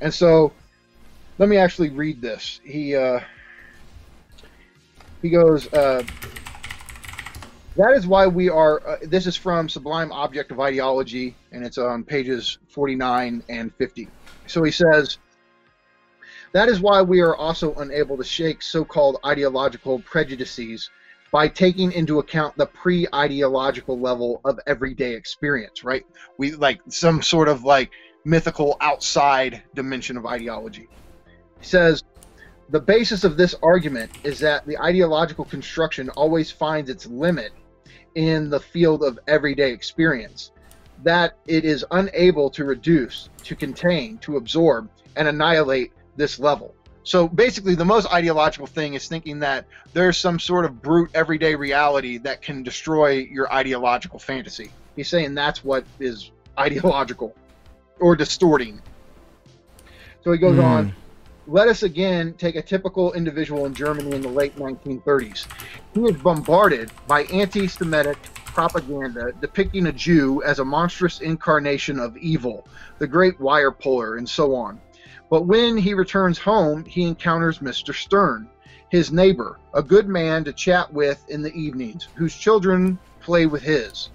and 0.00 0.12
so 0.12 0.52
let 1.36 1.50
me 1.50 1.58
actually 1.58 1.90
read 1.90 2.22
this. 2.22 2.60
He 2.64 2.96
uh, 2.96 3.20
he 5.20 5.28
goes. 5.28 5.68
That 7.76 7.94
is 7.94 8.06
why 8.06 8.26
we 8.26 8.50
are. 8.50 8.86
Uh, 8.86 8.96
this 9.02 9.26
is 9.26 9.34
from 9.34 9.66
Sublime 9.66 10.12
Object 10.12 10.50
of 10.50 10.60
Ideology, 10.60 11.34
and 11.52 11.64
it's 11.64 11.78
on 11.78 12.04
pages 12.04 12.58
49 12.68 13.42
and 13.48 13.74
50. 13.76 14.08
So 14.46 14.62
he 14.62 14.70
says, 14.70 15.16
That 16.52 16.68
is 16.68 16.80
why 16.80 17.00
we 17.00 17.20
are 17.20 17.34
also 17.34 17.74
unable 17.76 18.18
to 18.18 18.24
shake 18.24 18.60
so 18.60 18.84
called 18.84 19.18
ideological 19.24 20.00
prejudices 20.00 20.90
by 21.30 21.48
taking 21.48 21.92
into 21.92 22.18
account 22.18 22.58
the 22.58 22.66
pre 22.66 23.06
ideological 23.14 23.98
level 23.98 24.42
of 24.44 24.60
everyday 24.66 25.14
experience, 25.14 25.82
right? 25.82 26.04
We 26.36 26.52
like 26.52 26.80
some 26.88 27.22
sort 27.22 27.48
of 27.48 27.64
like 27.64 27.90
mythical 28.26 28.76
outside 28.82 29.62
dimension 29.74 30.18
of 30.18 30.26
ideology. 30.26 30.88
He 31.58 31.66
says, 31.66 32.04
the 32.68 32.80
basis 32.80 33.24
of 33.24 33.38
this 33.38 33.54
argument 33.62 34.10
is 34.24 34.38
that 34.40 34.66
the 34.66 34.78
ideological 34.78 35.46
construction 35.46 36.10
always 36.10 36.50
finds 36.50 36.90
its 36.90 37.06
limit 37.06 37.52
in 38.14 38.50
the 38.50 38.60
field 38.60 39.02
of 39.02 39.18
everyday 39.26 39.72
experience, 39.72 40.52
that 41.02 41.36
it 41.46 41.64
is 41.64 41.84
unable 41.90 42.50
to 42.50 42.64
reduce, 42.64 43.28
to 43.44 43.56
contain, 43.56 44.18
to 44.18 44.36
absorb, 44.36 44.88
and 45.16 45.28
annihilate 45.28 45.92
this 46.16 46.38
level. 46.38 46.74
So 47.04 47.26
basically, 47.26 47.74
the 47.74 47.84
most 47.84 48.12
ideological 48.12 48.66
thing 48.66 48.94
is 48.94 49.08
thinking 49.08 49.40
that 49.40 49.66
there's 49.92 50.16
some 50.16 50.38
sort 50.38 50.64
of 50.64 50.80
brute 50.80 51.10
everyday 51.14 51.54
reality 51.56 52.18
that 52.18 52.42
can 52.42 52.62
destroy 52.62 53.26
your 53.30 53.52
ideological 53.52 54.20
fantasy. 54.20 54.70
He's 54.94 55.08
saying 55.08 55.34
that's 55.34 55.64
what 55.64 55.84
is 55.98 56.30
ideological 56.58 57.34
or 57.98 58.14
distorting. 58.14 58.80
So 60.22 60.30
he 60.30 60.38
goes 60.38 60.56
Hmm. 60.56 60.64
on. 60.64 60.94
Let 61.52 61.68
us 61.68 61.82
again 61.82 62.32
take 62.38 62.56
a 62.56 62.62
typical 62.62 63.12
individual 63.12 63.66
in 63.66 63.74
Germany 63.74 64.12
in 64.12 64.22
the 64.22 64.28
late 64.30 64.56
1930s. 64.56 65.46
He 65.92 66.00
is 66.00 66.16
bombarded 66.16 66.90
by 67.06 67.24
anti 67.24 67.66
Semitic 67.66 68.16
propaganda 68.46 69.32
depicting 69.38 69.88
a 69.88 69.92
Jew 69.92 70.42
as 70.44 70.60
a 70.60 70.64
monstrous 70.64 71.20
incarnation 71.20 71.98
of 71.98 72.16
evil, 72.16 72.66
the 72.98 73.06
great 73.06 73.38
wire 73.38 73.70
puller, 73.70 74.16
and 74.16 74.26
so 74.26 74.54
on. 74.54 74.80
But 75.28 75.44
when 75.44 75.76
he 75.76 75.92
returns 75.92 76.38
home, 76.38 76.86
he 76.86 77.02
encounters 77.02 77.58
Mr. 77.58 77.94
Stern, 77.94 78.48
his 78.88 79.12
neighbor, 79.12 79.58
a 79.74 79.82
good 79.82 80.08
man 80.08 80.44
to 80.44 80.54
chat 80.54 80.90
with 80.90 81.22
in 81.28 81.42
the 81.42 81.52
evenings, 81.52 82.08
whose 82.14 82.34
children 82.34 82.98
play 83.20 83.44
with 83.44 83.60
his. 83.60 84.08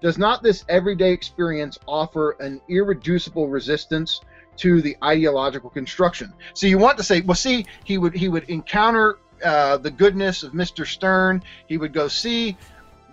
Does 0.00 0.16
not 0.16 0.42
this 0.42 0.64
everyday 0.70 1.12
experience 1.12 1.78
offer 1.86 2.30
an 2.40 2.62
irreducible 2.66 3.48
resistance 3.48 4.22
to 4.58 4.82
the 4.82 4.96
ideological 5.02 5.70
construction? 5.70 6.32
So 6.54 6.66
you 6.66 6.78
want 6.78 6.98
to 6.98 7.04
say, 7.04 7.20
well, 7.20 7.34
see, 7.34 7.66
he 7.84 7.98
would 7.98 8.14
he 8.14 8.28
would 8.28 8.44
encounter 8.44 9.18
uh, 9.44 9.76
the 9.78 9.90
goodness 9.90 10.42
of 10.42 10.52
Mr. 10.52 10.86
Stern. 10.86 11.42
He 11.66 11.78
would 11.78 11.92
go 11.92 12.08
see. 12.08 12.56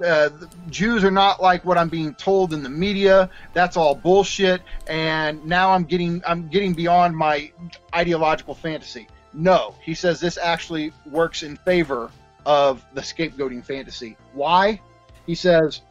Uh, 0.04 0.30
Jews 0.70 1.06
are 1.06 1.12
not 1.12 1.42
like 1.42 1.64
what 1.64 1.78
I'm 1.78 1.88
being 1.88 2.14
told 2.16 2.54
in 2.54 2.64
the 2.64 2.70
media. 2.70 3.30
That's 3.54 3.78
all 3.78 3.96
bullshit. 3.96 4.62
And 4.88 5.44
now 5.46 5.72
I'm 5.72 5.84
getting 5.84 6.22
I'm 6.26 6.48
getting 6.50 6.74
beyond 6.74 7.16
my 7.16 7.52
ideological 7.94 8.56
fantasy. 8.56 9.08
No, 9.34 9.76
he 9.82 9.94
says 9.94 10.20
this 10.20 10.38
actually 10.38 10.94
works 11.06 11.44
in 11.44 11.58
favor 11.58 12.12
of 12.46 12.86
the 12.94 13.02
scapegoating 13.02 13.66
fantasy. 13.66 14.18
Why? 14.34 14.80
He 15.26 15.36
says 15.36 15.82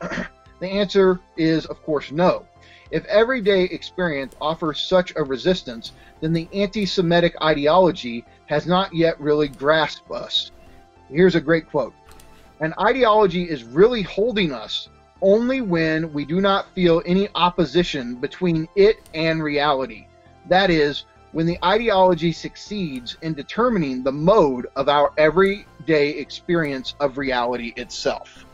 the 0.00 0.68
answer 0.68 1.20
is, 1.36 1.66
of 1.66 1.82
course, 1.82 2.10
no. 2.12 2.46
If 2.92 3.06
everyday 3.06 3.64
experience 3.64 4.36
offers 4.38 4.78
such 4.78 5.14
a 5.16 5.24
resistance, 5.24 5.92
then 6.20 6.34
the 6.34 6.46
anti 6.52 6.84
Semitic 6.84 7.34
ideology 7.42 8.22
has 8.46 8.66
not 8.66 8.94
yet 8.94 9.18
really 9.18 9.48
grasped 9.48 10.10
us. 10.10 10.50
Here's 11.08 11.34
a 11.34 11.40
great 11.40 11.70
quote 11.70 11.94
An 12.60 12.74
ideology 12.78 13.44
is 13.48 13.64
really 13.64 14.02
holding 14.02 14.52
us 14.52 14.90
only 15.22 15.62
when 15.62 16.12
we 16.12 16.26
do 16.26 16.42
not 16.42 16.70
feel 16.74 17.00
any 17.06 17.28
opposition 17.34 18.16
between 18.16 18.68
it 18.76 18.96
and 19.14 19.42
reality. 19.42 20.06
That 20.50 20.68
is, 20.68 21.04
when 21.30 21.46
the 21.46 21.58
ideology 21.64 22.30
succeeds 22.30 23.16
in 23.22 23.32
determining 23.32 24.02
the 24.02 24.12
mode 24.12 24.66
of 24.76 24.90
our 24.90 25.12
everyday 25.16 26.10
experience 26.10 26.94
of 27.00 27.16
reality 27.16 27.72
itself. 27.76 28.44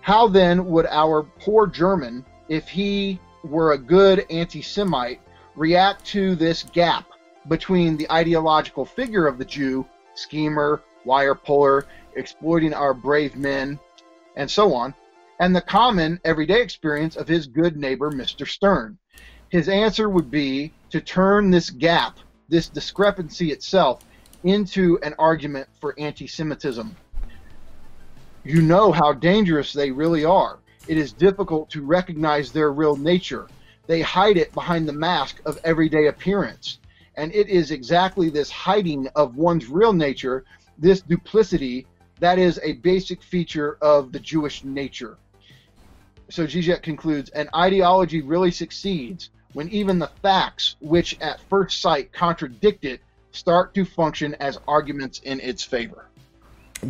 How 0.00 0.26
then 0.26 0.66
would 0.66 0.86
our 0.86 1.22
poor 1.22 1.68
German, 1.68 2.24
if 2.52 2.68
he 2.68 3.18
were 3.44 3.72
a 3.72 3.78
good 3.78 4.26
anti 4.28 4.60
Semite, 4.60 5.22
react 5.56 6.04
to 6.04 6.34
this 6.34 6.64
gap 6.64 7.06
between 7.48 7.96
the 7.96 8.12
ideological 8.12 8.84
figure 8.84 9.26
of 9.26 9.38
the 9.38 9.44
Jew, 9.46 9.86
schemer, 10.14 10.82
wire 11.06 11.34
puller, 11.34 11.86
exploiting 12.14 12.74
our 12.74 12.92
brave 12.92 13.36
men, 13.36 13.78
and 14.36 14.50
so 14.50 14.74
on, 14.74 14.94
and 15.40 15.56
the 15.56 15.62
common 15.62 16.20
everyday 16.26 16.60
experience 16.60 17.16
of 17.16 17.26
his 17.26 17.46
good 17.46 17.78
neighbor, 17.78 18.10
Mr. 18.10 18.46
Stern? 18.46 18.98
His 19.48 19.70
answer 19.70 20.10
would 20.10 20.30
be 20.30 20.74
to 20.90 21.00
turn 21.00 21.50
this 21.50 21.70
gap, 21.70 22.18
this 22.50 22.68
discrepancy 22.68 23.50
itself, 23.50 24.04
into 24.44 24.98
an 25.02 25.14
argument 25.18 25.68
for 25.80 25.94
anti 25.98 26.26
Semitism. 26.26 26.94
You 28.44 28.60
know 28.60 28.92
how 28.92 29.14
dangerous 29.14 29.72
they 29.72 29.90
really 29.90 30.26
are. 30.26 30.58
It 30.88 30.98
is 30.98 31.12
difficult 31.12 31.70
to 31.70 31.82
recognize 31.82 32.52
their 32.52 32.72
real 32.72 32.96
nature. 32.96 33.48
They 33.86 34.00
hide 34.00 34.36
it 34.36 34.52
behind 34.52 34.88
the 34.88 34.92
mask 34.92 35.40
of 35.46 35.58
everyday 35.64 36.08
appearance. 36.08 36.78
And 37.16 37.32
it 37.34 37.48
is 37.48 37.70
exactly 37.70 38.30
this 38.30 38.50
hiding 38.50 39.08
of 39.14 39.36
one's 39.36 39.66
real 39.66 39.92
nature, 39.92 40.44
this 40.78 41.02
duplicity, 41.02 41.86
that 42.20 42.38
is 42.38 42.60
a 42.62 42.74
basic 42.74 43.22
feature 43.22 43.78
of 43.82 44.12
the 44.12 44.20
Jewish 44.20 44.64
nature. 44.64 45.18
So 46.30 46.46
Zizek 46.46 46.82
concludes 46.82 47.30
an 47.30 47.48
ideology 47.54 48.22
really 48.22 48.50
succeeds 48.50 49.30
when 49.52 49.68
even 49.68 49.98
the 49.98 50.10
facts, 50.22 50.76
which 50.80 51.20
at 51.20 51.40
first 51.50 51.82
sight 51.82 52.12
contradict 52.12 52.84
it, 52.84 53.00
start 53.32 53.74
to 53.74 53.84
function 53.84 54.34
as 54.40 54.58
arguments 54.66 55.20
in 55.20 55.40
its 55.40 55.62
favor. 55.62 56.06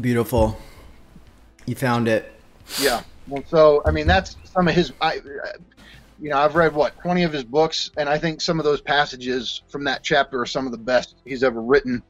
Beautiful. 0.01 0.59
You 1.67 1.75
found 1.75 2.09
it. 2.09 2.33
Yeah. 2.81 3.03
Well, 3.33 3.43
so 3.49 3.83
I 3.87 3.91
mean, 3.93 4.07
that's 4.07 4.37
some 4.45 4.69
of 4.69 4.75
his. 4.75 4.93
I, 5.01 5.21
you 6.21 6.29
know, 6.29 6.37
I've 6.37 6.55
read 6.55 6.75
what 6.75 6.99
twenty 7.01 7.23
of 7.23 7.33
his 7.33 7.45
books, 7.45 7.91
and 7.97 8.07
I 8.07 8.19
think 8.19 8.43
some 8.43 8.59
of 8.59 8.65
those 8.65 8.83
passages 8.83 9.63
from 9.69 9.85
that 9.85 10.03
chapter 10.03 10.39
are 10.39 10.47
some 10.47 10.67
of 10.67 10.73
the 10.73 10.79
best 10.79 11.17
he's 11.25 11.43
ever 11.43 11.63
written. 11.63 12.03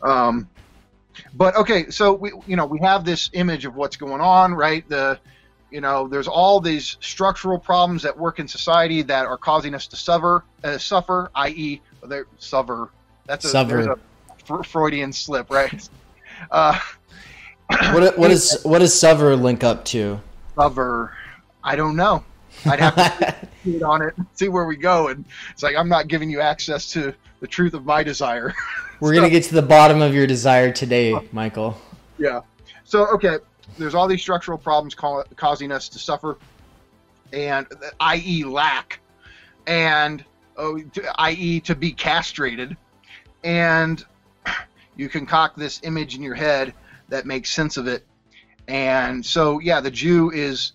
Um, 0.00 0.48
but 1.34 1.54
okay, 1.56 1.90
so 1.90 2.14
we, 2.14 2.32
you 2.46 2.56
know, 2.56 2.64
we 2.64 2.78
have 2.80 3.04
this 3.04 3.28
image 3.34 3.66
of 3.66 3.76
what's 3.76 3.98
going 3.98 4.22
on, 4.22 4.54
right? 4.54 4.88
The 4.88 5.20
you 5.70 5.82
know, 5.82 6.08
there's 6.08 6.28
all 6.28 6.60
these 6.60 6.96
structural 7.00 7.58
problems 7.58 8.02
that 8.04 8.16
work 8.16 8.38
in 8.38 8.48
society 8.48 9.02
that 9.02 9.26
are 9.26 9.36
causing 9.36 9.74
us 9.74 9.86
to 9.88 9.96
suffer, 9.96 10.44
uh, 10.62 10.78
suffer, 10.78 11.30
i.e., 11.34 11.82
suffer. 12.38 12.90
That's 13.26 13.44
a, 13.44 13.48
Suffer. 13.48 13.96
a 14.48 14.64
Freudian 14.64 15.12
slip, 15.12 15.50
right? 15.50 15.88
Uh, 16.50 16.78
What 17.92 18.18
what 18.18 18.30
is 18.32 18.60
what 18.64 18.80
does 18.80 18.98
suffer 18.98 19.36
link 19.36 19.62
up 19.62 19.84
to? 19.86 20.20
Suffer. 20.54 21.16
I 21.62 21.76
don't 21.76 21.96
know. 21.96 22.24
I'd 22.66 22.80
have 22.80 22.94
to 22.94 23.48
see 23.64 23.76
it 23.76 23.82
on 23.82 24.02
it, 24.02 24.14
see 24.34 24.48
where 24.48 24.64
we 24.64 24.76
go, 24.76 25.08
and 25.08 25.24
it's 25.50 25.62
like 25.62 25.76
I'm 25.76 25.88
not 25.88 26.08
giving 26.08 26.30
you 26.30 26.40
access 26.40 26.90
to 26.92 27.14
the 27.40 27.46
truth 27.46 27.74
of 27.74 27.84
my 27.84 28.02
desire. 28.02 28.54
We're 29.00 29.14
gonna 29.14 29.30
get 29.30 29.44
to 29.44 29.54
the 29.54 29.62
bottom 29.62 30.00
of 30.00 30.14
your 30.14 30.26
desire 30.26 30.72
today, 30.72 31.18
Michael. 31.32 31.76
Yeah. 32.18 32.42
So 32.84 33.06
okay, 33.08 33.38
there's 33.76 33.94
all 33.94 34.06
these 34.06 34.22
structural 34.22 34.58
problems 34.58 34.94
ca- 34.94 35.24
causing 35.36 35.72
us 35.72 35.88
to 35.90 35.98
suffer, 35.98 36.38
and 37.32 37.66
i.e. 38.00 38.44
lack, 38.44 39.00
and 39.66 40.24
oh, 40.56 40.80
i.e. 41.18 41.60
to 41.60 41.74
be 41.74 41.92
castrated, 41.92 42.76
and 43.42 44.04
you 44.96 45.08
concoct 45.08 45.58
this 45.58 45.80
image 45.82 46.14
in 46.14 46.22
your 46.22 46.34
head 46.34 46.72
that 47.08 47.26
makes 47.26 47.50
sense 47.50 47.76
of 47.76 47.88
it, 47.88 48.04
and 48.68 49.24
so 49.24 49.60
yeah, 49.60 49.80
the 49.80 49.90
Jew 49.90 50.30
is, 50.30 50.72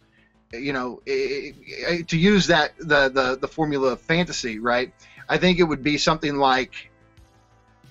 you 0.54 0.74
know, 0.74 1.02
i- 1.08 1.54
i- 1.90 2.02
to 2.04 2.18
use 2.18 2.48
that 2.48 2.78
the 2.78 3.10
the 3.10 3.38
the 3.40 3.48
formula 3.48 3.94
of 3.94 4.02
fantasy, 4.02 4.60
right? 4.60 4.94
I 5.28 5.38
think 5.38 5.60
it 5.60 5.64
would 5.64 5.84
be 5.84 5.98
something 5.98 6.36
like 6.36 6.90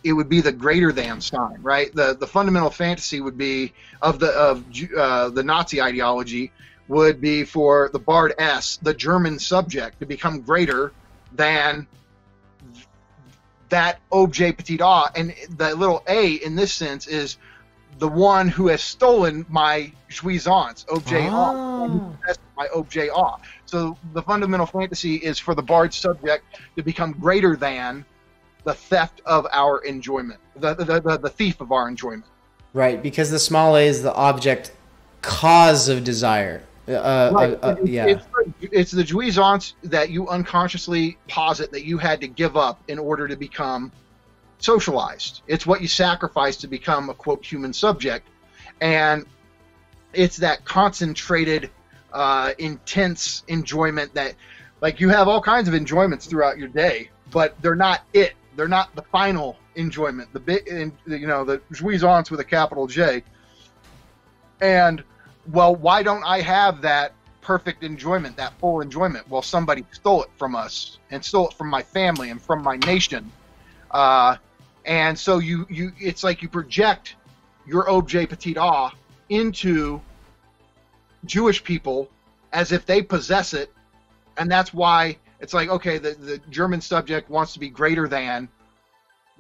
it 0.05 0.13
would 0.13 0.29
be 0.29 0.41
the 0.41 0.53
greater 0.53 0.93
than 0.93 1.21
sign, 1.21 1.59
right? 1.61 1.93
The 1.95 2.17
the 2.19 2.27
fundamental 2.27 2.71
fantasy 2.71 3.21
would 3.21 3.37
be 3.39 3.73
of 4.01 4.19
the 4.19 4.31
of 4.31 4.65
uh, 4.97 5.31
the 5.31 5.43
Nazi 5.43 5.83
ideology 5.83 6.53
would 6.89 7.21
be 7.21 7.45
for 7.45 7.91
the 7.93 7.99
barred 7.99 8.35
S, 8.39 8.79
the 8.83 8.95
German 8.95 9.39
subject, 9.39 10.01
to 10.01 10.07
become 10.07 10.41
greater 10.41 10.93
than 11.35 11.87
that 13.69 14.01
objet 14.11 14.57
petit 14.57 14.79
a, 14.81 15.11
and 15.15 15.35
the 15.57 15.75
little 15.75 16.03
a 16.09 16.35
in 16.37 16.57
this 16.57 16.73
sense 16.73 17.07
is 17.07 17.37
the 17.99 18.09
one 18.09 18.49
who 18.49 18.69
has 18.69 18.83
stolen 18.83 19.45
my 19.49 19.93
jouissance, 20.11 20.85
objet 20.89 21.27
a, 21.29 21.31
Oh. 21.35 22.15
my 22.57 22.67
objet 22.75 23.09
a. 23.15 23.33
So 23.67 23.97
the 24.13 24.23
fundamental 24.23 24.67
fantasy 24.67 25.17
is 25.17 25.39
for 25.39 25.55
the 25.55 25.63
barred 25.63 25.93
subject 25.93 26.45
to 26.77 26.83
become 26.83 27.13
greater 27.13 27.57
than 27.57 28.05
the 28.65 28.75
theft 28.75 29.21
of 29.27 29.47
our 29.53 29.79
enjoyment, 29.81 30.41
the 30.57 30.75
the, 30.75 31.01
the, 31.01 31.19
the 31.19 31.31
thief 31.31 31.61
of 31.61 31.73
our 31.73 31.89
enjoyment. 31.89 32.25
Right, 32.75 33.03
because 33.03 33.31
the 33.31 33.39
small 33.39 33.77
a 33.77 33.87
is 33.87 34.03
the 34.03 34.15
object 34.15 34.73
cause 35.23 35.89
of 35.89 36.05
desire. 36.05 36.63
Uh, 36.87 36.93
uh, 36.93 37.31
Right. 37.35 37.59
uh, 37.63 37.69
It's- 37.73 37.89
yeah. 37.89 38.07
It's, 38.07 38.25
it's 38.61 38.91
the 38.93 39.03
jouissance 39.05 39.75
that 39.85 40.11
you 40.11 40.29
unconsciously 40.29 41.19
posit 41.29 41.71
that 41.73 41.85
you 41.85 41.99
had 41.99 42.21
to 42.21 42.29
give 42.29 42.57
up 42.57 42.81
in 42.89 42.99
order 42.99 43.27
to 43.29 43.37
become 43.37 43.93
socialized. 44.59 45.43
It's 45.47 45.67
what 45.67 45.81
you 45.81 45.89
sacrifice 45.89 46.57
to 46.59 46.67
become 46.67 47.11
a 47.11 47.15
quote 47.15 47.45
human 47.45 47.73
subject, 47.73 48.29
and 48.81 49.27
it's 50.13 50.37
that 50.39 50.65
concentrated, 50.65 51.71
uh, 52.13 52.53
intense 52.59 53.45
enjoyment 53.49 54.15
that, 54.15 54.35
like, 54.81 55.01
you 55.01 55.09
have 55.11 55.29
all 55.29 55.41
kinds 55.41 55.69
of 55.69 55.75
enjoyments 55.75 56.27
throughout 56.27 56.59
your 56.59 56.69
day, 56.69 57.11
but 57.31 57.61
they're 57.63 57.75
not 57.77 58.03
it. 58.13 58.35
They're 58.57 58.69
not 58.69 58.95
the 58.97 59.03
final 59.03 59.57
enjoyment. 59.77 60.33
The 60.33 60.63
in- 60.67 60.93
you 61.07 61.27
know, 61.27 61.45
the 61.45 61.59
jouissance 61.73 62.31
with 62.31 62.41
a 62.41 62.45
capital 62.45 62.87
J. 62.87 63.23
And 64.61 65.05
well, 65.53 65.75
why 65.77 66.03
don't 66.03 66.25
I 66.25 66.41
have 66.41 66.83
that 66.83 67.13
perfect 67.41 67.83
enjoyment, 67.83 68.37
that 68.37 68.59
full 68.59 68.81
enjoyment? 68.81 69.29
Well, 69.29 69.43
somebody 69.43 69.85
stole 69.93 70.23
it 70.25 70.31
from 70.37 70.55
us 70.55 70.99
and 71.11 71.25
stole 71.25 71.49
it 71.49 71.55
from 71.55 71.69
my 71.69 71.83
family 71.83 72.31
and 72.31 72.41
from 72.43 72.63
my 72.63 72.77
nation. 72.79 73.31
Uh, 73.91 74.37
and 74.89 75.19
so 75.19 75.39
you, 75.39 75.67
you, 75.69 75.93
it's 76.01 76.25
like 76.25 76.41
you 76.43 76.49
project 76.49 77.17
your 77.67 77.89
objet 77.91 78.31
petit 78.31 78.55
a 78.57 78.91
into 79.29 80.01
Jewish 81.27 81.63
people 81.63 82.09
as 82.55 82.73
if 82.73 82.87
they 82.87 83.03
possess 83.03 83.53
it, 83.53 83.71
and 84.39 84.51
that's 84.51 84.73
why 84.73 85.19
it's 85.41 85.53
like 85.53 85.69
okay, 85.69 85.99
the, 85.99 86.15
the 86.15 86.41
German 86.49 86.81
subject 86.81 87.29
wants 87.29 87.53
to 87.53 87.61
be 87.61 87.69
greater 87.69 88.09
than 88.09 88.49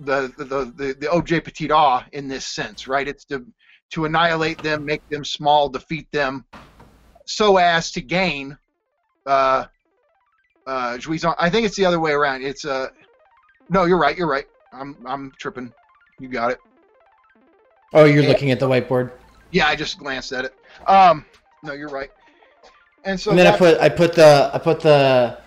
the 0.00 0.32
the 0.37 0.44
the, 0.76 0.96
the, 1.00 1.11
objet 1.11 1.44
petit 1.44 1.70
a 1.72 2.06
in 2.12 2.28
this 2.28 2.44
sense, 2.44 2.87
right? 2.87 3.08
It's 3.08 3.24
to 3.26 3.46
to 3.92 4.04
annihilate 4.04 4.62
them, 4.62 4.84
make 4.84 5.08
them 5.08 5.24
small, 5.24 5.70
defeat 5.70 6.12
them, 6.12 6.44
so 7.26 7.56
as 7.56 7.90
to 7.92 8.02
gain 8.02 8.58
uh, 9.24 9.64
uh. 10.66 10.98
I 11.38 11.48
think 11.48 11.64
it's 11.64 11.76
the 11.76 11.87
other 11.87 12.00
way 12.00 12.12
around. 12.12 12.42
It's 12.42 12.66
uh, 12.66 12.88
no, 13.70 13.84
you're 13.84 13.98
right. 13.98 14.16
You're 14.16 14.28
right. 14.28 14.44
I'm 14.72 14.96
I'm 15.07 15.33
tripping. 15.38 15.72
You 16.18 16.28
got 16.28 16.52
it. 16.52 16.59
Oh, 17.92 18.04
you're 18.04 18.22
looking 18.22 18.50
at 18.50 18.61
the 18.61 18.68
whiteboard. 18.68 19.12
Yeah, 19.50 19.66
I 19.66 19.76
just 19.76 19.98
glanced 19.98 20.33
at 20.33 20.44
it. 20.44 20.54
Um, 20.87 21.24
no, 21.62 21.72
you're 21.72 21.88
right. 21.88 22.11
And 23.04 23.18
so 23.18 23.31
and 23.31 23.38
then 23.38 23.46
I 23.46 23.57
put 23.57 23.78
I 23.78 23.88
put 23.88 24.14
the 24.14 24.50
I 24.52 24.59
put 24.59 24.81
the 24.81 25.38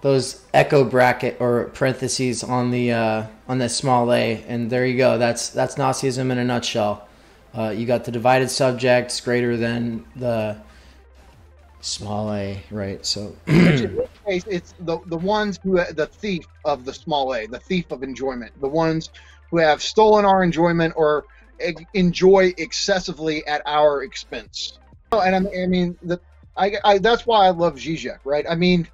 those 0.00 0.44
echo 0.52 0.84
bracket 0.84 1.40
or 1.40 1.66
parentheses 1.74 2.42
on 2.42 2.70
the 2.70 2.92
uh, 2.92 3.26
on 3.48 3.58
the 3.58 3.68
small 3.68 4.12
a, 4.12 4.44
and 4.48 4.68
there 4.70 4.84
you 4.84 4.96
go. 4.96 5.18
That's 5.18 5.50
that's 5.50 5.76
Nazism 5.76 6.30
in 6.30 6.38
a 6.38 6.44
nutshell. 6.44 7.08
Uh, 7.56 7.70
you 7.70 7.86
got 7.86 8.04
the 8.04 8.10
divided 8.10 8.50
subjects 8.50 9.20
greater 9.20 9.56
than 9.56 10.04
the 10.16 10.58
small 11.80 12.32
a, 12.32 12.60
right? 12.70 13.04
So 13.06 13.36
which 13.46 13.80
in 13.80 13.96
this 13.96 14.08
case, 14.26 14.44
it's 14.46 14.74
the 14.80 14.98
the 15.06 15.16
ones 15.16 15.58
who 15.62 15.76
the 15.76 16.06
thief 16.06 16.46
of 16.64 16.84
the 16.84 16.92
small 16.92 17.34
a, 17.34 17.46
the 17.46 17.58
thief 17.58 17.90
of 17.90 18.02
enjoyment, 18.02 18.52
the 18.60 18.68
ones 18.68 19.10
who 19.50 19.58
have 19.58 19.82
stolen 19.82 20.24
our 20.24 20.42
enjoyment 20.42 20.94
or 20.96 21.24
enjoy 21.94 22.52
excessively 22.58 23.46
at 23.46 23.62
our 23.66 24.02
expense. 24.02 24.78
Oh, 25.12 25.20
And 25.20 25.46
I, 25.46 25.62
I 25.62 25.66
mean, 25.66 25.96
the, 26.02 26.20
I, 26.56 26.72
I 26.84 26.98
that's 26.98 27.26
why 27.26 27.46
I 27.46 27.50
love 27.50 27.76
Zizek, 27.76 28.18
right? 28.24 28.44
I 28.48 28.54
mean, 28.56 28.88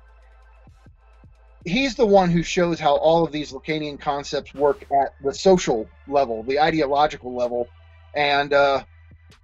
he's 1.65 1.95
the 1.95 2.07
one 2.07 2.31
who 2.31 2.43
shows 2.43 2.79
how 2.79 2.97
all 2.97 3.25
of 3.25 3.33
these 3.33 3.53
Lacanian 3.53 3.99
concepts 3.99 4.55
work 4.55 4.85
at 4.93 5.15
the 5.23 5.33
social 5.33 5.89
level, 6.09 6.43
the 6.43 6.61
ideological 6.61 7.35
level, 7.35 7.69
and 8.15 8.53
uh, 8.53 8.83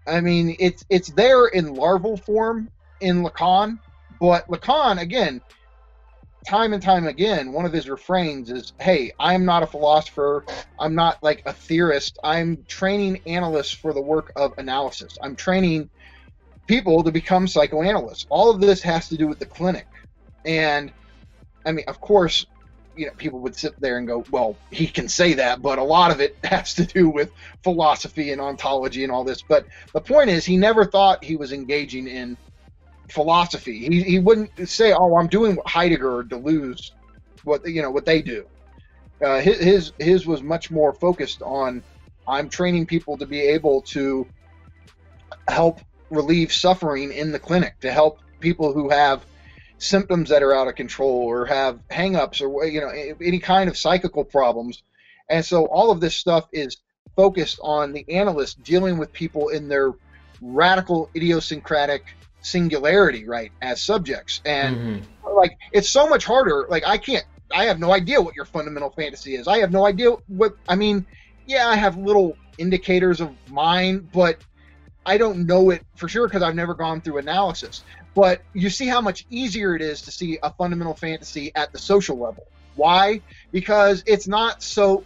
I 0.07 0.21
mean, 0.21 0.57
it's 0.59 0.85
it's 0.89 1.09
there 1.09 1.47
in 1.47 1.75
larval 1.75 2.17
form 2.17 2.71
in 3.01 3.23
Lacan, 3.23 3.79
but 4.21 4.49
Lacan 4.49 5.01
again, 5.01 5.41
time 6.47 6.73
and 6.73 6.83
time 6.83 7.07
again, 7.07 7.53
one 7.53 7.67
of 7.67 7.73
his 7.73 7.89
refrains 7.89 8.51
is, 8.51 8.73
"Hey, 8.81 9.13
I'm 9.21 9.45
not 9.45 9.63
a 9.65 9.67
philosopher. 9.69 10.45
I'm 10.79 10.95
not 10.95 11.19
like 11.23 11.43
a 11.47 11.53
theorist. 11.55 12.19
I'm 12.25 12.65
training 12.69 13.23
analysts 13.27 13.73
for 13.73 13.93
the 13.95 14.03
work 14.03 14.33
of 14.37 14.55
analysis. 14.59 15.17
I'm 15.23 15.37
training 15.37 15.91
people 16.69 17.05
to 17.05 17.13
become 17.13 17.49
psychoanalysts. 17.49 18.27
All 18.31 18.51
of 18.51 18.61
this 18.61 18.83
has 18.83 19.09
to 19.09 19.17
do 19.19 19.29
with 19.29 19.39
the 19.41 19.47
clinic." 19.47 19.89
And 20.45 20.93
I 21.67 21.73
mean, 21.73 21.85
of 21.89 22.01
course, 22.01 22.47
you 22.95 23.07
know, 23.07 23.13
people 23.19 23.41
would 23.41 23.57
sit 23.57 23.75
there 23.81 23.99
and 23.99 24.09
go, 24.09 24.27
well, 24.31 24.61
he 24.71 24.87
can 24.89 25.09
say 25.09 25.35
that, 25.35 25.63
but 25.63 25.79
a 25.79 25.85
lot 25.85 26.13
of 26.13 26.21
it 26.21 26.39
has 26.45 26.75
to 26.75 26.87
do 26.87 27.11
with 27.11 27.33
philosophy 27.65 28.33
and 28.33 28.41
ontology 28.41 29.05
and 29.05 29.13
all 29.13 29.25
this. 29.25 29.45
But 29.49 29.67
the 29.95 30.03
point 30.03 30.31
is, 30.31 30.47
he 30.47 30.59
never 30.59 30.85
thought 30.85 31.25
he 31.25 31.37
was 31.37 31.53
engaging 31.53 32.09
in 32.09 32.39
philosophy. 33.09 33.79
He, 33.79 34.03
he 34.03 34.19
wouldn't 34.19 34.69
say, 34.69 34.93
oh, 34.93 35.17
I'm 35.17 35.29
doing 35.29 35.59
Heidegger 35.67 36.19
or 36.19 36.25
Deleuze, 36.25 36.93
what 37.45 37.67
you 37.67 37.83
know, 37.83 37.91
what 37.91 38.07
they 38.07 38.23
do. 38.23 38.47
Uh, 39.25 39.41
his, 39.41 39.59
his 39.59 39.93
his 39.99 40.27
was 40.27 40.43
much 40.43 40.71
more 40.71 40.93
focused 40.93 41.43
on, 41.43 41.83
I'm 42.29 42.49
training 42.49 42.87
people 42.87 43.17
to 43.19 43.27
be 43.27 43.41
able 43.41 43.83
to 43.83 44.27
help 45.49 45.81
relieve 46.11 46.53
suffering 46.53 47.13
in 47.13 47.33
the 47.33 47.39
clinic, 47.39 47.81
to 47.81 47.91
help 47.91 48.21
people 48.41 48.73
who 48.73 48.91
have 48.91 49.25
symptoms 49.79 50.31
that 50.31 50.43
are 50.43 50.55
out 50.55 50.69
of 50.69 50.75
control 50.75 51.27
or 51.27 51.47
have 51.47 51.79
hangups 51.91 52.41
or 52.41 52.65
you 52.67 52.81
know 52.81 52.89
any 52.89 53.39
kind 53.39 53.69
of 53.69 53.77
psychical 53.77 54.25
problems 54.25 54.83
and 55.29 55.45
so 55.45 55.67
all 55.67 55.91
of 55.91 56.01
this 56.01 56.15
stuff 56.15 56.49
is 56.53 56.79
focused 57.15 57.59
on 57.63 57.93
the 57.93 58.05
analyst 58.11 58.63
dealing 58.63 58.97
with 58.97 59.13
people 59.13 59.49
in 59.49 59.69
their 59.69 59.93
radical 60.41 61.11
idiosyncratic 61.15 62.05
singularity 62.41 63.27
right 63.27 63.51
as 63.61 63.81
subjects 63.81 64.41
and 64.45 64.77
mm-hmm. 64.77 65.35
like 65.35 65.59
it's 65.73 65.89
so 65.89 66.09
much 66.09 66.25
harder 66.25 66.67
like 66.69 66.87
i 66.87 66.97
can't 66.97 67.25
i 67.53 67.65
have 67.65 67.81
no 67.81 67.93
idea 67.93 68.21
what 68.21 68.37
your 68.37 68.45
fundamental 68.45 68.91
fantasy 68.91 69.35
is 69.35 69.49
i 69.49 69.59
have 69.59 69.73
no 69.73 69.85
idea 69.85 70.11
what 70.29 70.57
i 70.69 70.77
mean 70.77 71.05
yeah 71.47 71.69
i 71.69 71.75
have 71.75 71.97
little 71.97 72.37
indicators 72.59 73.21
of 73.21 73.31
mine 73.51 74.09
but 74.13 74.39
I 75.07 75.19
don't 75.19 75.47
know 75.47 75.71
it 75.71 75.85
for 75.95 76.09
sure 76.09 76.27
because 76.27 76.43
I've 76.43 76.57
never 76.57 76.75
gone 76.75 77.01
through 77.01 77.19
analysis. 77.19 77.85
But 78.15 78.43
you 78.53 78.69
see 78.71 78.89
how 78.89 79.01
much 79.01 79.25
easier 79.31 79.77
it 79.77 79.81
is 79.81 80.03
to 80.03 80.11
see 80.11 80.39
a 80.43 80.51
fundamental 80.51 80.95
fantasy 80.95 81.53
at 81.55 81.73
the 81.73 81.79
social 81.79 82.19
level. 82.19 82.49
Why? 82.75 83.23
Because 83.53 84.03
it's 84.07 84.27
not 84.27 84.63
so 84.63 85.05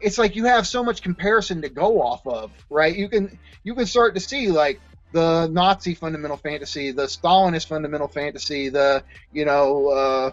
it's 0.00 0.18
like 0.18 0.36
you 0.36 0.44
have 0.44 0.66
so 0.66 0.84
much 0.84 1.02
comparison 1.02 1.62
to 1.62 1.68
go 1.68 2.00
off 2.00 2.24
of, 2.26 2.52
right? 2.70 2.96
You 2.96 3.08
can 3.08 3.38
you 3.64 3.74
can 3.74 3.86
start 3.86 4.14
to 4.14 4.20
see 4.20 4.48
like 4.48 4.80
the 5.12 5.48
Nazi 5.48 5.94
fundamental 5.94 6.36
fantasy, 6.36 6.90
the 6.90 7.04
Stalinist 7.04 7.68
fundamental 7.68 8.08
fantasy, 8.08 8.68
the 8.68 9.02
you 9.32 9.44
know 9.44 9.88
uh, 9.88 10.30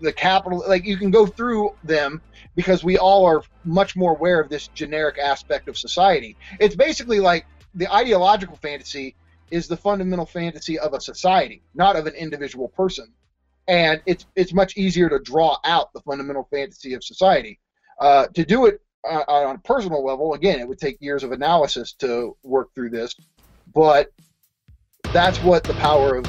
the 0.00 0.12
capital. 0.12 0.64
Like 0.66 0.84
you 0.84 0.96
can 0.96 1.10
go 1.10 1.26
through 1.26 1.74
them 1.84 2.20
because 2.54 2.82
we 2.82 2.98
all 2.98 3.24
are 3.26 3.42
much 3.64 3.96
more 3.96 4.12
aware 4.12 4.40
of 4.40 4.48
this 4.48 4.68
generic 4.68 5.18
aspect 5.18 5.68
of 5.68 5.76
society. 5.76 6.36
It's 6.58 6.74
basically 6.74 7.20
like 7.20 7.46
the 7.74 7.92
ideological 7.92 8.56
fantasy 8.56 9.14
is 9.50 9.68
the 9.68 9.76
fundamental 9.76 10.26
fantasy 10.26 10.78
of 10.78 10.92
a 10.94 11.00
society, 11.00 11.62
not 11.74 11.96
of 11.96 12.06
an 12.06 12.14
individual 12.14 12.68
person. 12.68 13.12
And 13.68 14.00
it's 14.06 14.26
it's 14.34 14.52
much 14.52 14.76
easier 14.76 15.08
to 15.08 15.18
draw 15.18 15.58
out 15.64 15.92
the 15.92 16.00
fundamental 16.00 16.48
fantasy 16.50 16.94
of 16.94 17.04
society. 17.04 17.58
Uh, 18.00 18.26
to 18.34 18.44
do 18.44 18.66
it 18.66 18.80
uh, 19.08 19.24
on 19.28 19.56
a 19.56 19.58
personal 19.60 20.04
level, 20.04 20.34
again, 20.34 20.60
it 20.60 20.68
would 20.68 20.78
take 20.78 20.96
years 21.00 21.24
of 21.24 21.32
analysis 21.32 21.92
to 21.94 22.36
work 22.42 22.74
through 22.74 22.90
this. 22.90 23.14
But 23.76 24.10
that's 25.12 25.38
what 25.42 25.62
the 25.62 25.74
power 25.74 26.16
of 26.16 26.26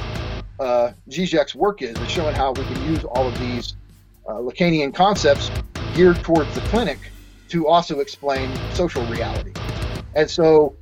uh, 0.60 0.92
Zizek's 1.10 1.56
work 1.56 1.82
is, 1.82 1.98
is 1.98 2.12
showing 2.12 2.36
how 2.36 2.52
we 2.52 2.66
can 2.66 2.84
use 2.94 3.06
all 3.06 3.26
of 3.26 3.40
these 3.40 3.74
uh, 4.28 4.34
Lacanian 4.34 4.94
concepts 4.94 5.50
geared 5.96 6.18
towards 6.18 6.54
the 6.54 6.62
clinic 6.68 7.00
to 7.48 7.66
also 7.66 8.02
explain 8.02 8.52
social 8.74 9.02
reality. 9.06 9.54
And 10.14 10.30
so 10.30 10.76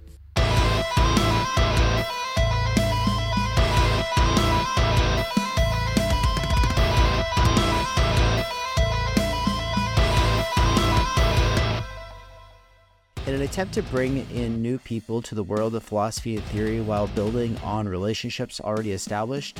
attempt 13.45 13.75
to 13.75 13.83
bring 13.83 14.29
in 14.31 14.61
new 14.61 14.79
people 14.79 15.21
to 15.21 15.35
the 15.35 15.43
world 15.43 15.75
of 15.75 15.83
philosophy 15.83 16.35
and 16.35 16.43
theory 16.45 16.81
while 16.81 17.07
building 17.07 17.55
on 17.63 17.87
relationships 17.87 18.59
already 18.59 18.91
established, 18.91 19.59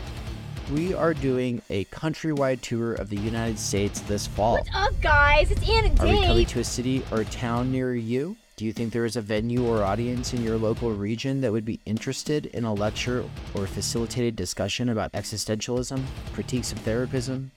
we 0.73 0.93
are 0.95 1.13
doing 1.13 1.61
a 1.69 1.85
countrywide 1.85 2.61
tour 2.61 2.93
of 2.93 3.09
the 3.09 3.17
United 3.17 3.59
States 3.59 4.01
this 4.01 4.25
fall. 4.25 4.53
What's 4.53 4.69
up, 4.73 4.99
guys? 5.01 5.51
It's 5.51 5.69
Anna 5.69 5.89
Are 5.99 6.07
we 6.07 6.25
coming 6.25 6.45
to 6.47 6.59
a 6.59 6.63
city 6.63 7.03
or 7.11 7.21
a 7.21 7.25
town 7.25 7.71
near 7.71 7.93
you? 7.93 8.35
Do 8.57 8.65
you 8.65 8.73
think 8.73 8.91
there 8.91 9.05
is 9.05 9.17
a 9.17 9.21
venue 9.21 9.63
or 9.67 9.83
audience 9.83 10.33
in 10.33 10.41
your 10.41 10.57
local 10.57 10.91
region 10.91 11.41
that 11.41 11.51
would 11.51 11.65
be 11.65 11.79
interested 11.85 12.47
in 12.47 12.63
a 12.63 12.73
lecture 12.73 13.23
or 13.53 13.67
facilitated 13.67 14.35
discussion 14.35 14.89
about 14.89 15.11
existentialism, 15.11 16.01
critiques 16.33 16.71
of 16.71 16.79
therapism, 16.79 17.49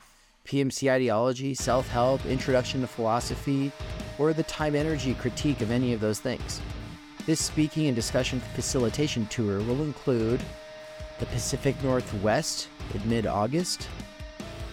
PMC 0.45 0.91
ideology, 0.91 1.55
self 1.55 1.89
help, 1.89 2.27
introduction 2.27 2.83
to 2.83 2.87
philosophy, 2.87 3.73
or 4.19 4.33
the 4.33 4.43
time 4.43 4.75
energy 4.75 5.15
critique 5.15 5.61
of 5.61 5.71
any 5.71 5.93
of 5.93 6.01
those 6.01 6.21
things. 6.21 6.61
This 7.27 7.45
speaking 7.45 7.87
and 7.87 7.97
discussion 7.97 8.41
facilitation 8.55 9.27
tour 9.27 9.61
will 9.61 9.83
include 9.83 10.41
the 11.19 11.27
Pacific 11.27 11.83
Northwest 11.83 12.69
in 12.95 13.09
mid 13.09 13.27
August, 13.27 13.89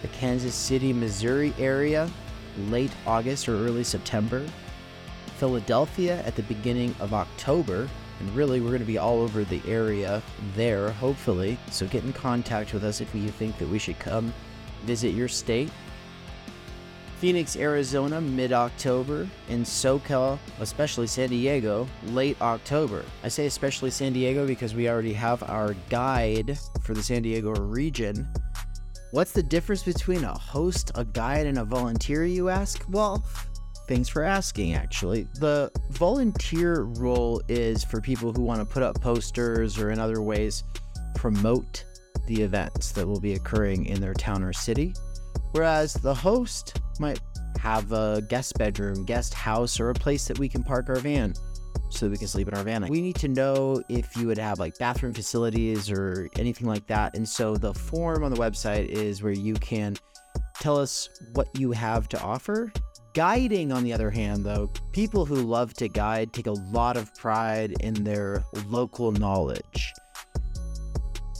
the 0.02 0.08
Kansas 0.08 0.54
City, 0.54 0.92
Missouri 0.92 1.52
area 1.58 2.10
late 2.68 2.92
August 3.06 3.48
or 3.48 3.56
early 3.56 3.84
September, 3.84 4.46
Philadelphia 5.38 6.22
at 6.24 6.34
the 6.36 6.42
beginning 6.44 6.94
of 7.00 7.12
October, 7.12 7.88
and 8.20 8.34
really 8.34 8.60
we're 8.60 8.68
going 8.68 8.80
to 8.80 8.86
be 8.86 8.98
all 8.98 9.20
over 9.20 9.44
the 9.44 9.60
area 9.68 10.22
there, 10.54 10.90
hopefully. 10.92 11.58
So 11.70 11.86
get 11.86 12.04
in 12.04 12.12
contact 12.12 12.72
with 12.72 12.84
us 12.84 13.00
if 13.00 13.14
you 13.14 13.28
think 13.28 13.58
that 13.58 13.68
we 13.68 13.78
should 13.78 13.98
come 13.98 14.32
visit 14.84 15.10
your 15.10 15.28
state 15.28 15.70
Phoenix, 17.18 17.56
Arizona, 17.56 18.20
mid 18.20 18.52
October, 18.52 19.26
in 19.48 19.62
SoCal, 19.62 20.38
especially 20.60 21.06
San 21.06 21.30
Diego, 21.30 21.88
late 22.08 22.36
October. 22.42 23.04
I 23.24 23.28
say 23.28 23.46
especially 23.46 23.90
San 23.90 24.12
Diego 24.12 24.46
because 24.46 24.74
we 24.74 24.88
already 24.88 25.14
have 25.14 25.42
our 25.44 25.74
guide 25.88 26.58
for 26.82 26.92
the 26.92 27.02
San 27.02 27.22
Diego 27.22 27.52
region. 27.52 28.28
What's 29.12 29.32
the 29.32 29.42
difference 29.42 29.82
between 29.82 30.24
a 30.24 30.36
host, 30.36 30.90
a 30.94 31.04
guide, 31.04 31.46
and 31.46 31.58
a 31.58 31.64
volunteer, 31.64 32.26
you 32.26 32.50
ask? 32.50 32.84
Well, 32.90 33.24
thanks 33.88 34.10
for 34.10 34.22
asking, 34.22 34.74
actually. 34.74 35.26
The 35.40 35.70
volunteer 35.92 36.82
role 36.82 37.40
is 37.48 37.82
for 37.82 38.02
people 38.02 38.32
who 38.32 38.42
want 38.42 38.60
to 38.60 38.66
put 38.66 38.82
up 38.82 39.00
posters 39.00 39.78
or 39.78 39.90
in 39.90 39.98
other 39.98 40.20
ways 40.20 40.64
promote 41.14 41.84
the 42.26 42.42
events 42.42 42.92
that 42.92 43.06
will 43.06 43.20
be 43.20 43.34
occurring 43.34 43.86
in 43.86 44.02
their 44.02 44.12
town 44.12 44.42
or 44.42 44.52
city. 44.52 44.92
Whereas 45.52 45.94
the 45.94 46.14
host 46.14 46.80
might 47.00 47.20
have 47.58 47.92
a 47.92 48.22
guest 48.28 48.58
bedroom, 48.58 49.04
guest 49.04 49.34
house, 49.34 49.80
or 49.80 49.90
a 49.90 49.94
place 49.94 50.26
that 50.28 50.38
we 50.38 50.48
can 50.48 50.62
park 50.62 50.88
our 50.88 50.96
van 50.96 51.34
so 51.90 52.08
we 52.08 52.16
can 52.16 52.28
sleep 52.28 52.48
in 52.48 52.54
our 52.54 52.62
van. 52.62 52.86
We 52.88 53.00
need 53.00 53.16
to 53.16 53.28
know 53.28 53.82
if 53.88 54.16
you 54.16 54.26
would 54.26 54.38
have 54.38 54.58
like 54.58 54.78
bathroom 54.78 55.12
facilities 55.12 55.90
or 55.90 56.28
anything 56.38 56.66
like 56.66 56.86
that. 56.88 57.16
And 57.16 57.28
so 57.28 57.56
the 57.56 57.72
form 57.72 58.24
on 58.24 58.32
the 58.32 58.36
website 58.36 58.88
is 58.88 59.22
where 59.22 59.32
you 59.32 59.54
can 59.54 59.96
tell 60.60 60.78
us 60.78 61.08
what 61.34 61.48
you 61.58 61.72
have 61.72 62.08
to 62.10 62.20
offer. 62.20 62.72
Guiding, 63.14 63.72
on 63.72 63.82
the 63.82 63.94
other 63.94 64.10
hand, 64.10 64.44
though, 64.44 64.70
people 64.92 65.24
who 65.24 65.36
love 65.36 65.72
to 65.74 65.88
guide 65.88 66.34
take 66.34 66.48
a 66.48 66.52
lot 66.52 66.98
of 66.98 67.14
pride 67.14 67.74
in 67.80 67.94
their 67.94 68.44
local 68.68 69.10
knowledge. 69.12 69.92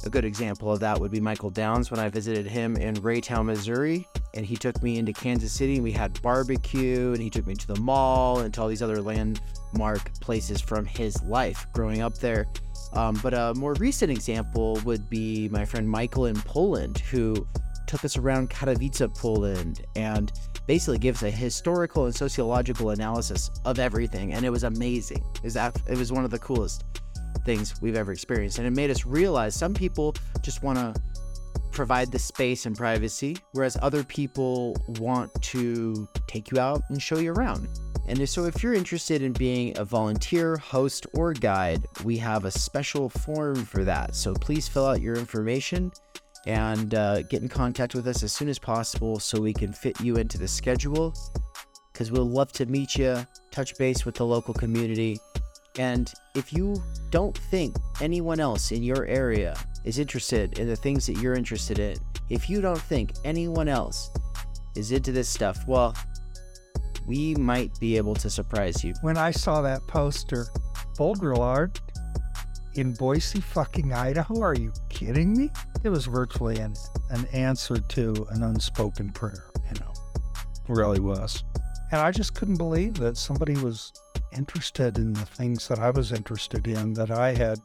A 0.06 0.08
good 0.08 0.24
example 0.24 0.70
of 0.70 0.78
that 0.80 1.00
would 1.00 1.10
be 1.10 1.18
Michael 1.18 1.50
Downs 1.50 1.90
when 1.90 1.98
I 1.98 2.08
visited 2.08 2.46
him 2.46 2.76
in 2.76 2.94
Raytown, 2.94 3.46
Missouri. 3.46 4.06
And 4.34 4.46
he 4.46 4.54
took 4.54 4.80
me 4.80 4.98
into 4.98 5.12
Kansas 5.12 5.52
City 5.52 5.74
and 5.74 5.82
we 5.82 5.90
had 5.90 6.22
barbecue 6.22 7.12
and 7.12 7.20
he 7.20 7.28
took 7.28 7.44
me 7.44 7.56
to 7.56 7.66
the 7.66 7.80
mall 7.80 8.38
and 8.38 8.54
to 8.54 8.62
all 8.62 8.68
these 8.68 8.82
other 8.82 9.02
landmark 9.02 10.14
places 10.20 10.60
from 10.60 10.84
his 10.84 11.20
life 11.24 11.66
growing 11.72 12.02
up 12.02 12.16
there. 12.18 12.46
Um, 12.92 13.18
but 13.20 13.34
a 13.34 13.52
more 13.56 13.74
recent 13.74 14.12
example 14.12 14.80
would 14.84 15.10
be 15.10 15.48
my 15.48 15.64
friend 15.64 15.90
Michael 15.90 16.26
in 16.26 16.36
Poland, 16.36 16.98
who 16.98 17.44
took 17.88 18.04
us 18.04 18.16
around 18.16 18.48
Katowice, 18.48 19.12
Poland, 19.12 19.84
and 19.96 20.30
basically 20.68 20.98
gives 20.98 21.24
a 21.24 21.30
historical 21.32 22.04
and 22.04 22.14
sociological 22.14 22.90
analysis 22.90 23.50
of 23.64 23.80
everything. 23.80 24.34
And 24.34 24.46
it 24.46 24.50
was 24.50 24.62
amazing. 24.62 25.24
It 25.42 25.52
was, 25.52 25.56
it 25.56 25.98
was 25.98 26.12
one 26.12 26.24
of 26.24 26.30
the 26.30 26.38
coolest 26.38 26.84
things 27.44 27.80
we've 27.80 27.96
ever 27.96 28.12
experienced. 28.12 28.58
And 28.58 28.66
it 28.66 28.70
made 28.70 28.90
us 28.90 29.04
realize 29.04 29.54
some 29.54 29.74
people 29.74 30.14
just 30.42 30.62
want 30.62 30.78
to 30.78 31.00
provide 31.72 32.10
the 32.10 32.18
space 32.18 32.66
and 32.66 32.76
privacy, 32.76 33.36
whereas 33.52 33.76
other 33.82 34.02
people 34.02 34.74
want 34.98 35.30
to 35.42 36.08
take 36.26 36.50
you 36.50 36.58
out 36.58 36.82
and 36.88 37.00
show 37.00 37.18
you 37.18 37.32
around. 37.32 37.68
And 38.08 38.28
so, 38.28 38.44
if 38.44 38.62
you're 38.62 38.74
interested 38.74 39.22
in 39.22 39.32
being 39.32 39.76
a 39.78 39.84
volunteer, 39.84 40.56
host, 40.56 41.06
or 41.12 41.32
guide, 41.32 41.84
we 42.04 42.16
have 42.18 42.44
a 42.44 42.50
special 42.50 43.08
form 43.08 43.56
for 43.56 43.84
that. 43.84 44.14
So, 44.14 44.32
please 44.32 44.68
fill 44.68 44.86
out 44.86 45.00
your 45.00 45.16
information 45.16 45.90
and 46.46 46.94
uh, 46.94 47.22
get 47.22 47.42
in 47.42 47.48
contact 47.48 47.94
with 47.94 48.06
us 48.06 48.22
as 48.22 48.32
soon 48.32 48.48
as 48.48 48.58
possible 48.58 49.18
so 49.18 49.40
we 49.40 49.52
can 49.52 49.72
fit 49.72 50.00
you 50.00 50.16
into 50.16 50.38
the 50.38 50.46
schedule. 50.46 51.14
Because 51.92 52.12
we'll 52.12 52.28
love 52.28 52.52
to 52.52 52.66
meet 52.66 52.94
you, 52.96 53.26
touch 53.50 53.76
base 53.76 54.04
with 54.04 54.14
the 54.14 54.24
local 54.24 54.54
community. 54.54 55.18
And 55.78 56.12
if 56.34 56.52
you 56.52 56.82
don't 57.10 57.36
think 57.36 57.76
anyone 58.00 58.40
else 58.40 58.72
in 58.72 58.82
your 58.82 59.04
area 59.06 59.56
is 59.84 59.98
interested 59.98 60.58
in 60.58 60.66
the 60.68 60.76
things 60.76 61.06
that 61.06 61.18
you're 61.18 61.34
interested 61.34 61.78
in, 61.78 61.96
if 62.30 62.48
you 62.48 62.60
don't 62.60 62.80
think 62.80 63.12
anyone 63.24 63.68
else 63.68 64.10
is 64.74 64.92
into 64.92 65.12
this 65.12 65.28
stuff, 65.28 65.58
well, 65.66 65.94
we 67.06 67.34
might 67.34 67.78
be 67.78 67.96
able 67.96 68.14
to 68.16 68.28
surprise 68.28 68.82
you. 68.82 68.94
When 69.02 69.16
I 69.16 69.30
saw 69.30 69.62
that 69.62 69.80
poster, 69.86 70.46
Grill 70.96 71.42
Art 71.42 71.80
in 72.74 72.92
Boise, 72.94 73.40
fucking 73.40 73.92
Idaho, 73.92 74.40
are 74.40 74.54
you 74.54 74.72
kidding 74.88 75.36
me? 75.36 75.50
It 75.84 75.88
was 75.90 76.06
virtually 76.06 76.58
an, 76.58 76.74
an 77.10 77.26
answer 77.32 77.78
to 77.78 78.26
an 78.30 78.42
unspoken 78.42 79.10
prayer, 79.10 79.50
you 79.56 79.80
know, 79.80 79.92
really 80.68 81.00
was. 81.00 81.44
And 81.92 82.00
I 82.00 82.10
just 82.10 82.34
couldn't 82.34 82.56
believe 82.56 82.94
that 82.94 83.16
somebody 83.16 83.56
was 83.56 83.92
interested 84.36 84.98
in 84.98 85.12
the 85.12 85.26
things 85.26 85.68
that 85.68 85.78
I 85.78 85.90
was 85.90 86.12
interested 86.12 86.66
in, 86.66 86.94
that 86.94 87.10
I 87.10 87.34
had 87.34 87.58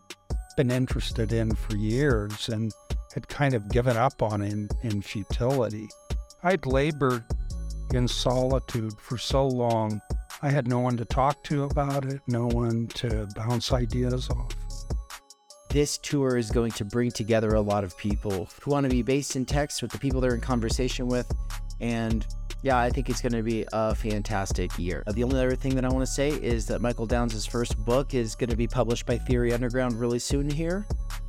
been 0.57 0.71
interested 0.71 1.31
in 1.31 1.55
for 1.55 1.75
years 1.75 2.49
and 2.49 2.71
had 3.13 3.27
kind 3.27 3.53
of 3.53 3.69
given 3.69 3.97
up 3.97 4.21
on 4.21 4.41
in, 4.41 4.69
in 4.83 5.01
futility. 5.01 5.87
I'd 6.43 6.65
labored 6.65 7.23
in 7.93 8.07
solitude 8.07 8.93
for 8.99 9.17
so 9.17 9.47
long. 9.47 10.01
I 10.41 10.49
had 10.49 10.67
no 10.67 10.79
one 10.79 10.97
to 10.97 11.05
talk 11.05 11.43
to 11.45 11.63
about 11.63 12.05
it, 12.05 12.21
no 12.27 12.47
one 12.47 12.87
to 12.95 13.27
bounce 13.35 13.71
ideas 13.71 14.29
off. 14.29 14.55
This 15.69 15.97
tour 15.97 16.35
is 16.37 16.51
going 16.51 16.71
to 16.73 16.85
bring 16.85 17.11
together 17.11 17.49
a 17.49 17.61
lot 17.61 17.83
of 17.83 17.97
people 17.97 18.49
who 18.61 18.71
want 18.71 18.85
to 18.85 18.89
be 18.89 19.03
based 19.03 19.35
in 19.35 19.45
Texas 19.45 19.81
with 19.81 19.91
the 19.91 19.99
people 19.99 20.19
they're 20.19 20.35
in 20.35 20.41
conversation 20.41 21.07
with. 21.07 21.31
And 21.79 22.25
yeah, 22.63 22.77
I 22.77 22.89
think 22.89 23.09
it's 23.09 23.21
going 23.21 23.33
to 23.33 23.41
be 23.41 23.65
a 23.73 23.95
fantastic 23.95 24.77
year. 24.77 25.03
Uh, 25.07 25.13
the 25.13 25.23
only 25.23 25.37
other 25.37 25.55
thing 25.55 25.73
that 25.75 25.85
I 25.85 25.89
want 25.89 26.05
to 26.05 26.11
say 26.11 26.29
is 26.29 26.67
that 26.67 26.79
Michael 26.79 27.07
Downs' 27.07 27.45
first 27.45 27.77
book 27.83 28.13
is 28.13 28.35
going 28.35 28.49
to 28.51 28.55
be 28.55 28.67
published 28.67 29.05
by 29.05 29.17
Theory 29.17 29.51
Underground 29.51 29.99
really 29.99 30.19
soon 30.19 30.49
here. 30.49 30.85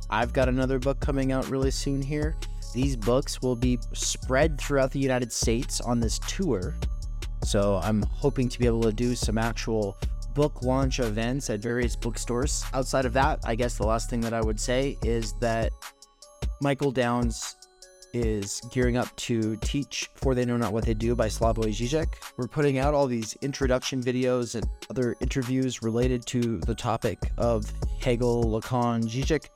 I've 0.09 0.31
got 0.31 0.47
another 0.47 0.77
book 0.77 0.99
coming 0.99 1.31
out 1.31 1.49
really 1.49 1.71
soon 1.71 2.01
here. 2.01 2.35
These 2.73 2.95
books 2.95 3.41
will 3.41 3.55
be 3.55 3.79
spread 3.93 4.59
throughout 4.59 4.91
the 4.91 4.99
United 4.99 5.31
States 5.31 5.81
on 5.81 5.99
this 5.99 6.19
tour. 6.19 6.75
So 7.43 7.79
I'm 7.83 8.03
hoping 8.03 8.47
to 8.49 8.59
be 8.59 8.67
able 8.67 8.83
to 8.83 8.93
do 8.93 9.15
some 9.15 9.37
actual 9.37 9.97
book 10.35 10.61
launch 10.63 10.99
events 10.99 11.49
at 11.49 11.59
various 11.59 11.95
bookstores. 11.95 12.63
Outside 12.73 13.05
of 13.05 13.13
that, 13.13 13.39
I 13.43 13.55
guess 13.55 13.77
the 13.77 13.85
last 13.85 14.09
thing 14.09 14.21
that 14.21 14.33
I 14.33 14.41
would 14.41 14.59
say 14.59 14.97
is 15.03 15.33
that 15.39 15.71
Michael 16.61 16.91
Downs 16.91 17.55
is 18.13 18.61
gearing 18.71 18.97
up 18.97 19.13
to 19.17 19.55
teach 19.57 20.09
For 20.15 20.35
They 20.35 20.45
Know 20.45 20.57
Not 20.57 20.73
What 20.73 20.85
They 20.85 20.93
Do 20.93 21.15
by 21.15 21.27
Slavoj 21.27 21.69
Žižek. 21.69 22.07
We're 22.37 22.47
putting 22.47 22.77
out 22.77 22.93
all 22.93 23.07
these 23.07 23.35
introduction 23.41 24.01
videos 24.01 24.55
and 24.55 24.65
other 24.89 25.15
interviews 25.19 25.81
related 25.81 26.25
to 26.27 26.59
the 26.59 26.75
topic 26.75 27.19
of 27.37 27.71
Hegel, 27.99 28.43
Lacan, 28.45 29.03
Žižek 29.03 29.47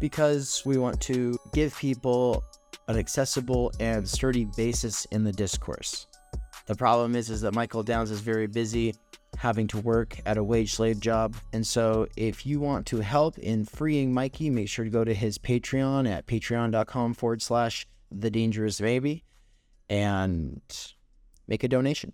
because 0.00 0.62
we 0.64 0.76
want 0.78 1.00
to 1.00 1.38
give 1.52 1.76
people 1.78 2.44
an 2.88 2.98
accessible 2.98 3.72
and 3.80 4.08
sturdy 4.08 4.46
basis 4.56 5.06
in 5.06 5.24
the 5.24 5.32
discourse. 5.32 6.06
The 6.66 6.74
problem 6.74 7.14
is, 7.14 7.30
is 7.30 7.40
that 7.42 7.54
Michael 7.54 7.82
Downs 7.82 8.10
is 8.10 8.20
very 8.20 8.46
busy 8.46 8.94
having 9.36 9.66
to 9.68 9.80
work 9.80 10.18
at 10.26 10.36
a 10.36 10.44
wage 10.44 10.74
slave 10.74 11.00
job. 11.00 11.34
And 11.52 11.66
so 11.66 12.06
if 12.16 12.46
you 12.46 12.60
want 12.60 12.86
to 12.86 12.98
help 12.98 13.38
in 13.38 13.64
freeing 13.64 14.14
Mikey, 14.14 14.50
make 14.50 14.68
sure 14.68 14.84
to 14.84 14.90
go 14.90 15.04
to 15.04 15.14
his 15.14 15.38
Patreon 15.38 16.08
at 16.08 16.26
patreon.com 16.26 17.14
forward 17.14 17.42
slash 17.42 17.86
the 18.20 18.30
dangerous 18.30 18.80
maybe 18.80 19.24
and 19.88 20.60
make 21.46 21.64
a 21.64 21.68
donation. 21.68 22.12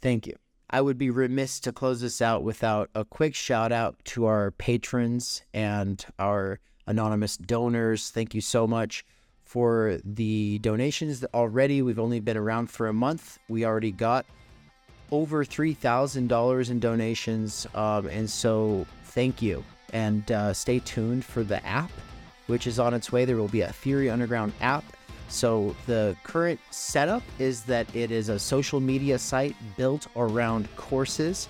Thank 0.00 0.26
you. 0.26 0.36
I 0.70 0.80
would 0.80 0.96
be 0.96 1.10
remiss 1.10 1.60
to 1.60 1.72
close 1.72 2.00
this 2.00 2.22
out 2.22 2.42
without 2.42 2.88
a 2.94 3.04
quick 3.04 3.34
shout 3.34 3.72
out 3.72 3.96
to 4.06 4.24
our 4.24 4.52
patrons 4.52 5.42
and 5.52 6.04
our 6.18 6.60
anonymous 6.86 7.36
donors. 7.36 8.10
Thank 8.10 8.34
you 8.34 8.40
so 8.40 8.66
much 8.66 9.04
for 9.44 9.98
the 10.02 10.58
donations 10.60 11.24
already. 11.34 11.82
We've 11.82 11.98
only 11.98 12.20
been 12.20 12.38
around 12.38 12.70
for 12.70 12.88
a 12.88 12.92
month. 12.92 13.38
We 13.48 13.66
already 13.66 13.92
got 13.92 14.24
over 15.10 15.44
$3,000 15.44 16.70
in 16.70 16.80
donations. 16.80 17.66
Um, 17.74 18.06
and 18.06 18.28
so 18.28 18.86
thank 19.04 19.42
you. 19.42 19.62
And 19.92 20.32
uh, 20.32 20.54
stay 20.54 20.78
tuned 20.78 21.22
for 21.22 21.44
the 21.44 21.64
app, 21.66 21.90
which 22.46 22.66
is 22.66 22.78
on 22.78 22.94
its 22.94 23.12
way. 23.12 23.26
There 23.26 23.36
will 23.36 23.48
be 23.48 23.60
a 23.60 23.72
Theory 23.72 24.08
Underground 24.08 24.54
app. 24.62 24.84
So 25.32 25.74
the 25.86 26.14
current 26.24 26.60
setup 26.70 27.22
is 27.38 27.62
that 27.64 27.96
it 27.96 28.10
is 28.10 28.28
a 28.28 28.38
social 28.38 28.80
media 28.80 29.18
site 29.18 29.56
built 29.78 30.06
around 30.14 30.68
courses 30.76 31.48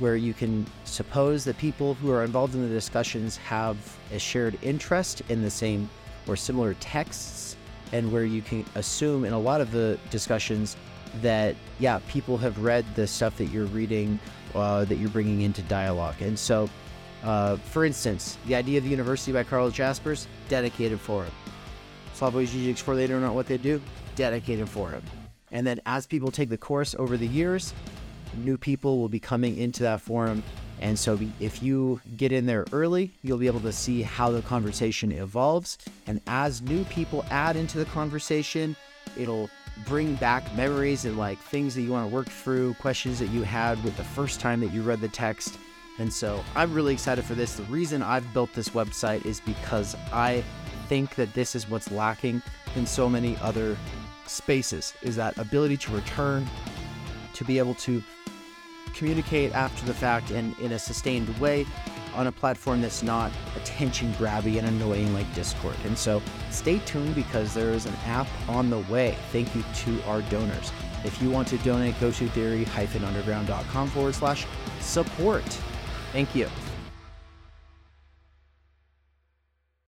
where 0.00 0.16
you 0.16 0.34
can 0.34 0.66
suppose 0.84 1.44
that 1.44 1.56
people 1.56 1.94
who 1.94 2.10
are 2.10 2.24
involved 2.24 2.56
in 2.56 2.62
the 2.62 2.74
discussions 2.74 3.36
have 3.36 3.76
a 4.12 4.18
shared 4.18 4.58
interest 4.62 5.22
in 5.28 5.42
the 5.42 5.50
same 5.50 5.88
or 6.26 6.34
similar 6.34 6.74
texts, 6.80 7.56
and 7.92 8.10
where 8.10 8.24
you 8.24 8.42
can 8.42 8.64
assume 8.74 9.24
in 9.24 9.32
a 9.32 9.38
lot 9.38 9.60
of 9.60 9.70
the 9.70 9.96
discussions 10.10 10.76
that, 11.22 11.54
yeah, 11.78 12.00
people 12.08 12.36
have 12.36 12.58
read 12.58 12.84
the 12.96 13.06
stuff 13.06 13.36
that 13.36 13.46
you're 13.46 13.66
reading, 13.66 14.18
uh, 14.56 14.84
that 14.86 14.96
you're 14.96 15.08
bringing 15.10 15.42
into 15.42 15.62
dialogue. 15.62 16.20
And 16.20 16.36
so, 16.36 16.68
uh, 17.22 17.56
for 17.58 17.84
instance, 17.84 18.38
the 18.46 18.56
idea 18.56 18.78
of 18.78 18.84
the 18.84 18.90
university 18.90 19.32
by 19.32 19.44
Carl 19.44 19.70
Jaspers, 19.70 20.26
dedicated 20.48 20.98
for 20.98 21.24
him. 21.24 21.32
Slavoj 22.20 22.46
Žižek's 22.46 22.82
For 22.82 22.94
They 22.94 23.06
Don't 23.06 23.22
Know 23.22 23.32
What 23.32 23.46
They 23.46 23.56
Do, 23.56 23.80
dedicated 24.14 24.68
for 24.68 24.90
him. 24.90 25.02
And 25.52 25.66
then 25.66 25.80
as 25.86 26.06
people 26.06 26.30
take 26.30 26.50
the 26.50 26.58
course 26.58 26.94
over 26.98 27.16
the 27.16 27.26
years, 27.26 27.72
new 28.36 28.58
people 28.58 28.98
will 28.98 29.08
be 29.08 29.18
coming 29.18 29.56
into 29.56 29.82
that 29.84 30.02
forum. 30.02 30.42
And 30.82 30.98
so 30.98 31.18
if 31.40 31.62
you 31.62 31.98
get 32.18 32.30
in 32.30 32.44
there 32.44 32.66
early, 32.72 33.10
you'll 33.22 33.38
be 33.38 33.46
able 33.46 33.60
to 33.60 33.72
see 33.72 34.02
how 34.02 34.30
the 34.30 34.42
conversation 34.42 35.12
evolves. 35.12 35.78
And 36.06 36.20
as 36.26 36.60
new 36.60 36.84
people 36.84 37.24
add 37.30 37.56
into 37.56 37.78
the 37.78 37.86
conversation, 37.86 38.76
it'll 39.16 39.48
bring 39.86 40.14
back 40.16 40.54
memories 40.54 41.06
and 41.06 41.16
like 41.16 41.38
things 41.38 41.74
that 41.74 41.80
you 41.80 41.92
want 41.92 42.06
to 42.06 42.14
work 42.14 42.28
through, 42.28 42.74
questions 42.74 43.18
that 43.18 43.30
you 43.30 43.44
had 43.44 43.82
with 43.82 43.96
the 43.96 44.04
first 44.04 44.40
time 44.40 44.60
that 44.60 44.74
you 44.74 44.82
read 44.82 45.00
the 45.00 45.08
text. 45.08 45.58
And 45.98 46.12
so 46.12 46.44
I'm 46.54 46.74
really 46.74 46.92
excited 46.92 47.24
for 47.24 47.34
this. 47.34 47.54
The 47.54 47.62
reason 47.64 48.02
I've 48.02 48.30
built 48.34 48.52
this 48.52 48.68
website 48.70 49.24
is 49.24 49.40
because 49.40 49.96
I 50.12 50.44
think 50.90 51.14
that 51.14 51.32
this 51.34 51.54
is 51.54 51.70
what's 51.70 51.88
lacking 51.92 52.42
in 52.74 52.84
so 52.84 53.08
many 53.08 53.36
other 53.42 53.76
spaces 54.26 54.92
is 55.02 55.14
that 55.14 55.38
ability 55.38 55.76
to 55.76 55.92
return, 55.92 56.44
to 57.32 57.44
be 57.44 57.58
able 57.58 57.74
to 57.74 58.02
communicate 58.92 59.54
after 59.54 59.86
the 59.86 59.94
fact 59.94 60.32
and 60.32 60.58
in 60.58 60.72
a 60.72 60.78
sustained 60.80 61.28
way 61.38 61.64
on 62.12 62.26
a 62.26 62.32
platform 62.32 62.82
that's 62.82 63.04
not 63.04 63.30
attention 63.54 64.12
grabby 64.14 64.58
and 64.58 64.66
annoying 64.66 65.14
like 65.14 65.32
Discord. 65.32 65.76
And 65.84 65.96
so 65.96 66.20
stay 66.50 66.80
tuned 66.80 67.14
because 67.14 67.54
there 67.54 67.70
is 67.70 67.86
an 67.86 67.94
app 68.04 68.26
on 68.48 68.68
the 68.68 68.80
way. 68.90 69.16
Thank 69.30 69.54
you 69.54 69.62
to 69.84 70.02
our 70.08 70.22
donors. 70.22 70.72
If 71.04 71.22
you 71.22 71.30
want 71.30 71.46
to 71.48 71.58
donate, 71.58 72.00
go 72.00 72.10
to 72.10 72.28
theory-underground.com 72.30 73.90
forward 73.90 74.16
slash 74.16 74.44
support. 74.80 75.44
Thank 76.10 76.34
you. 76.34 76.48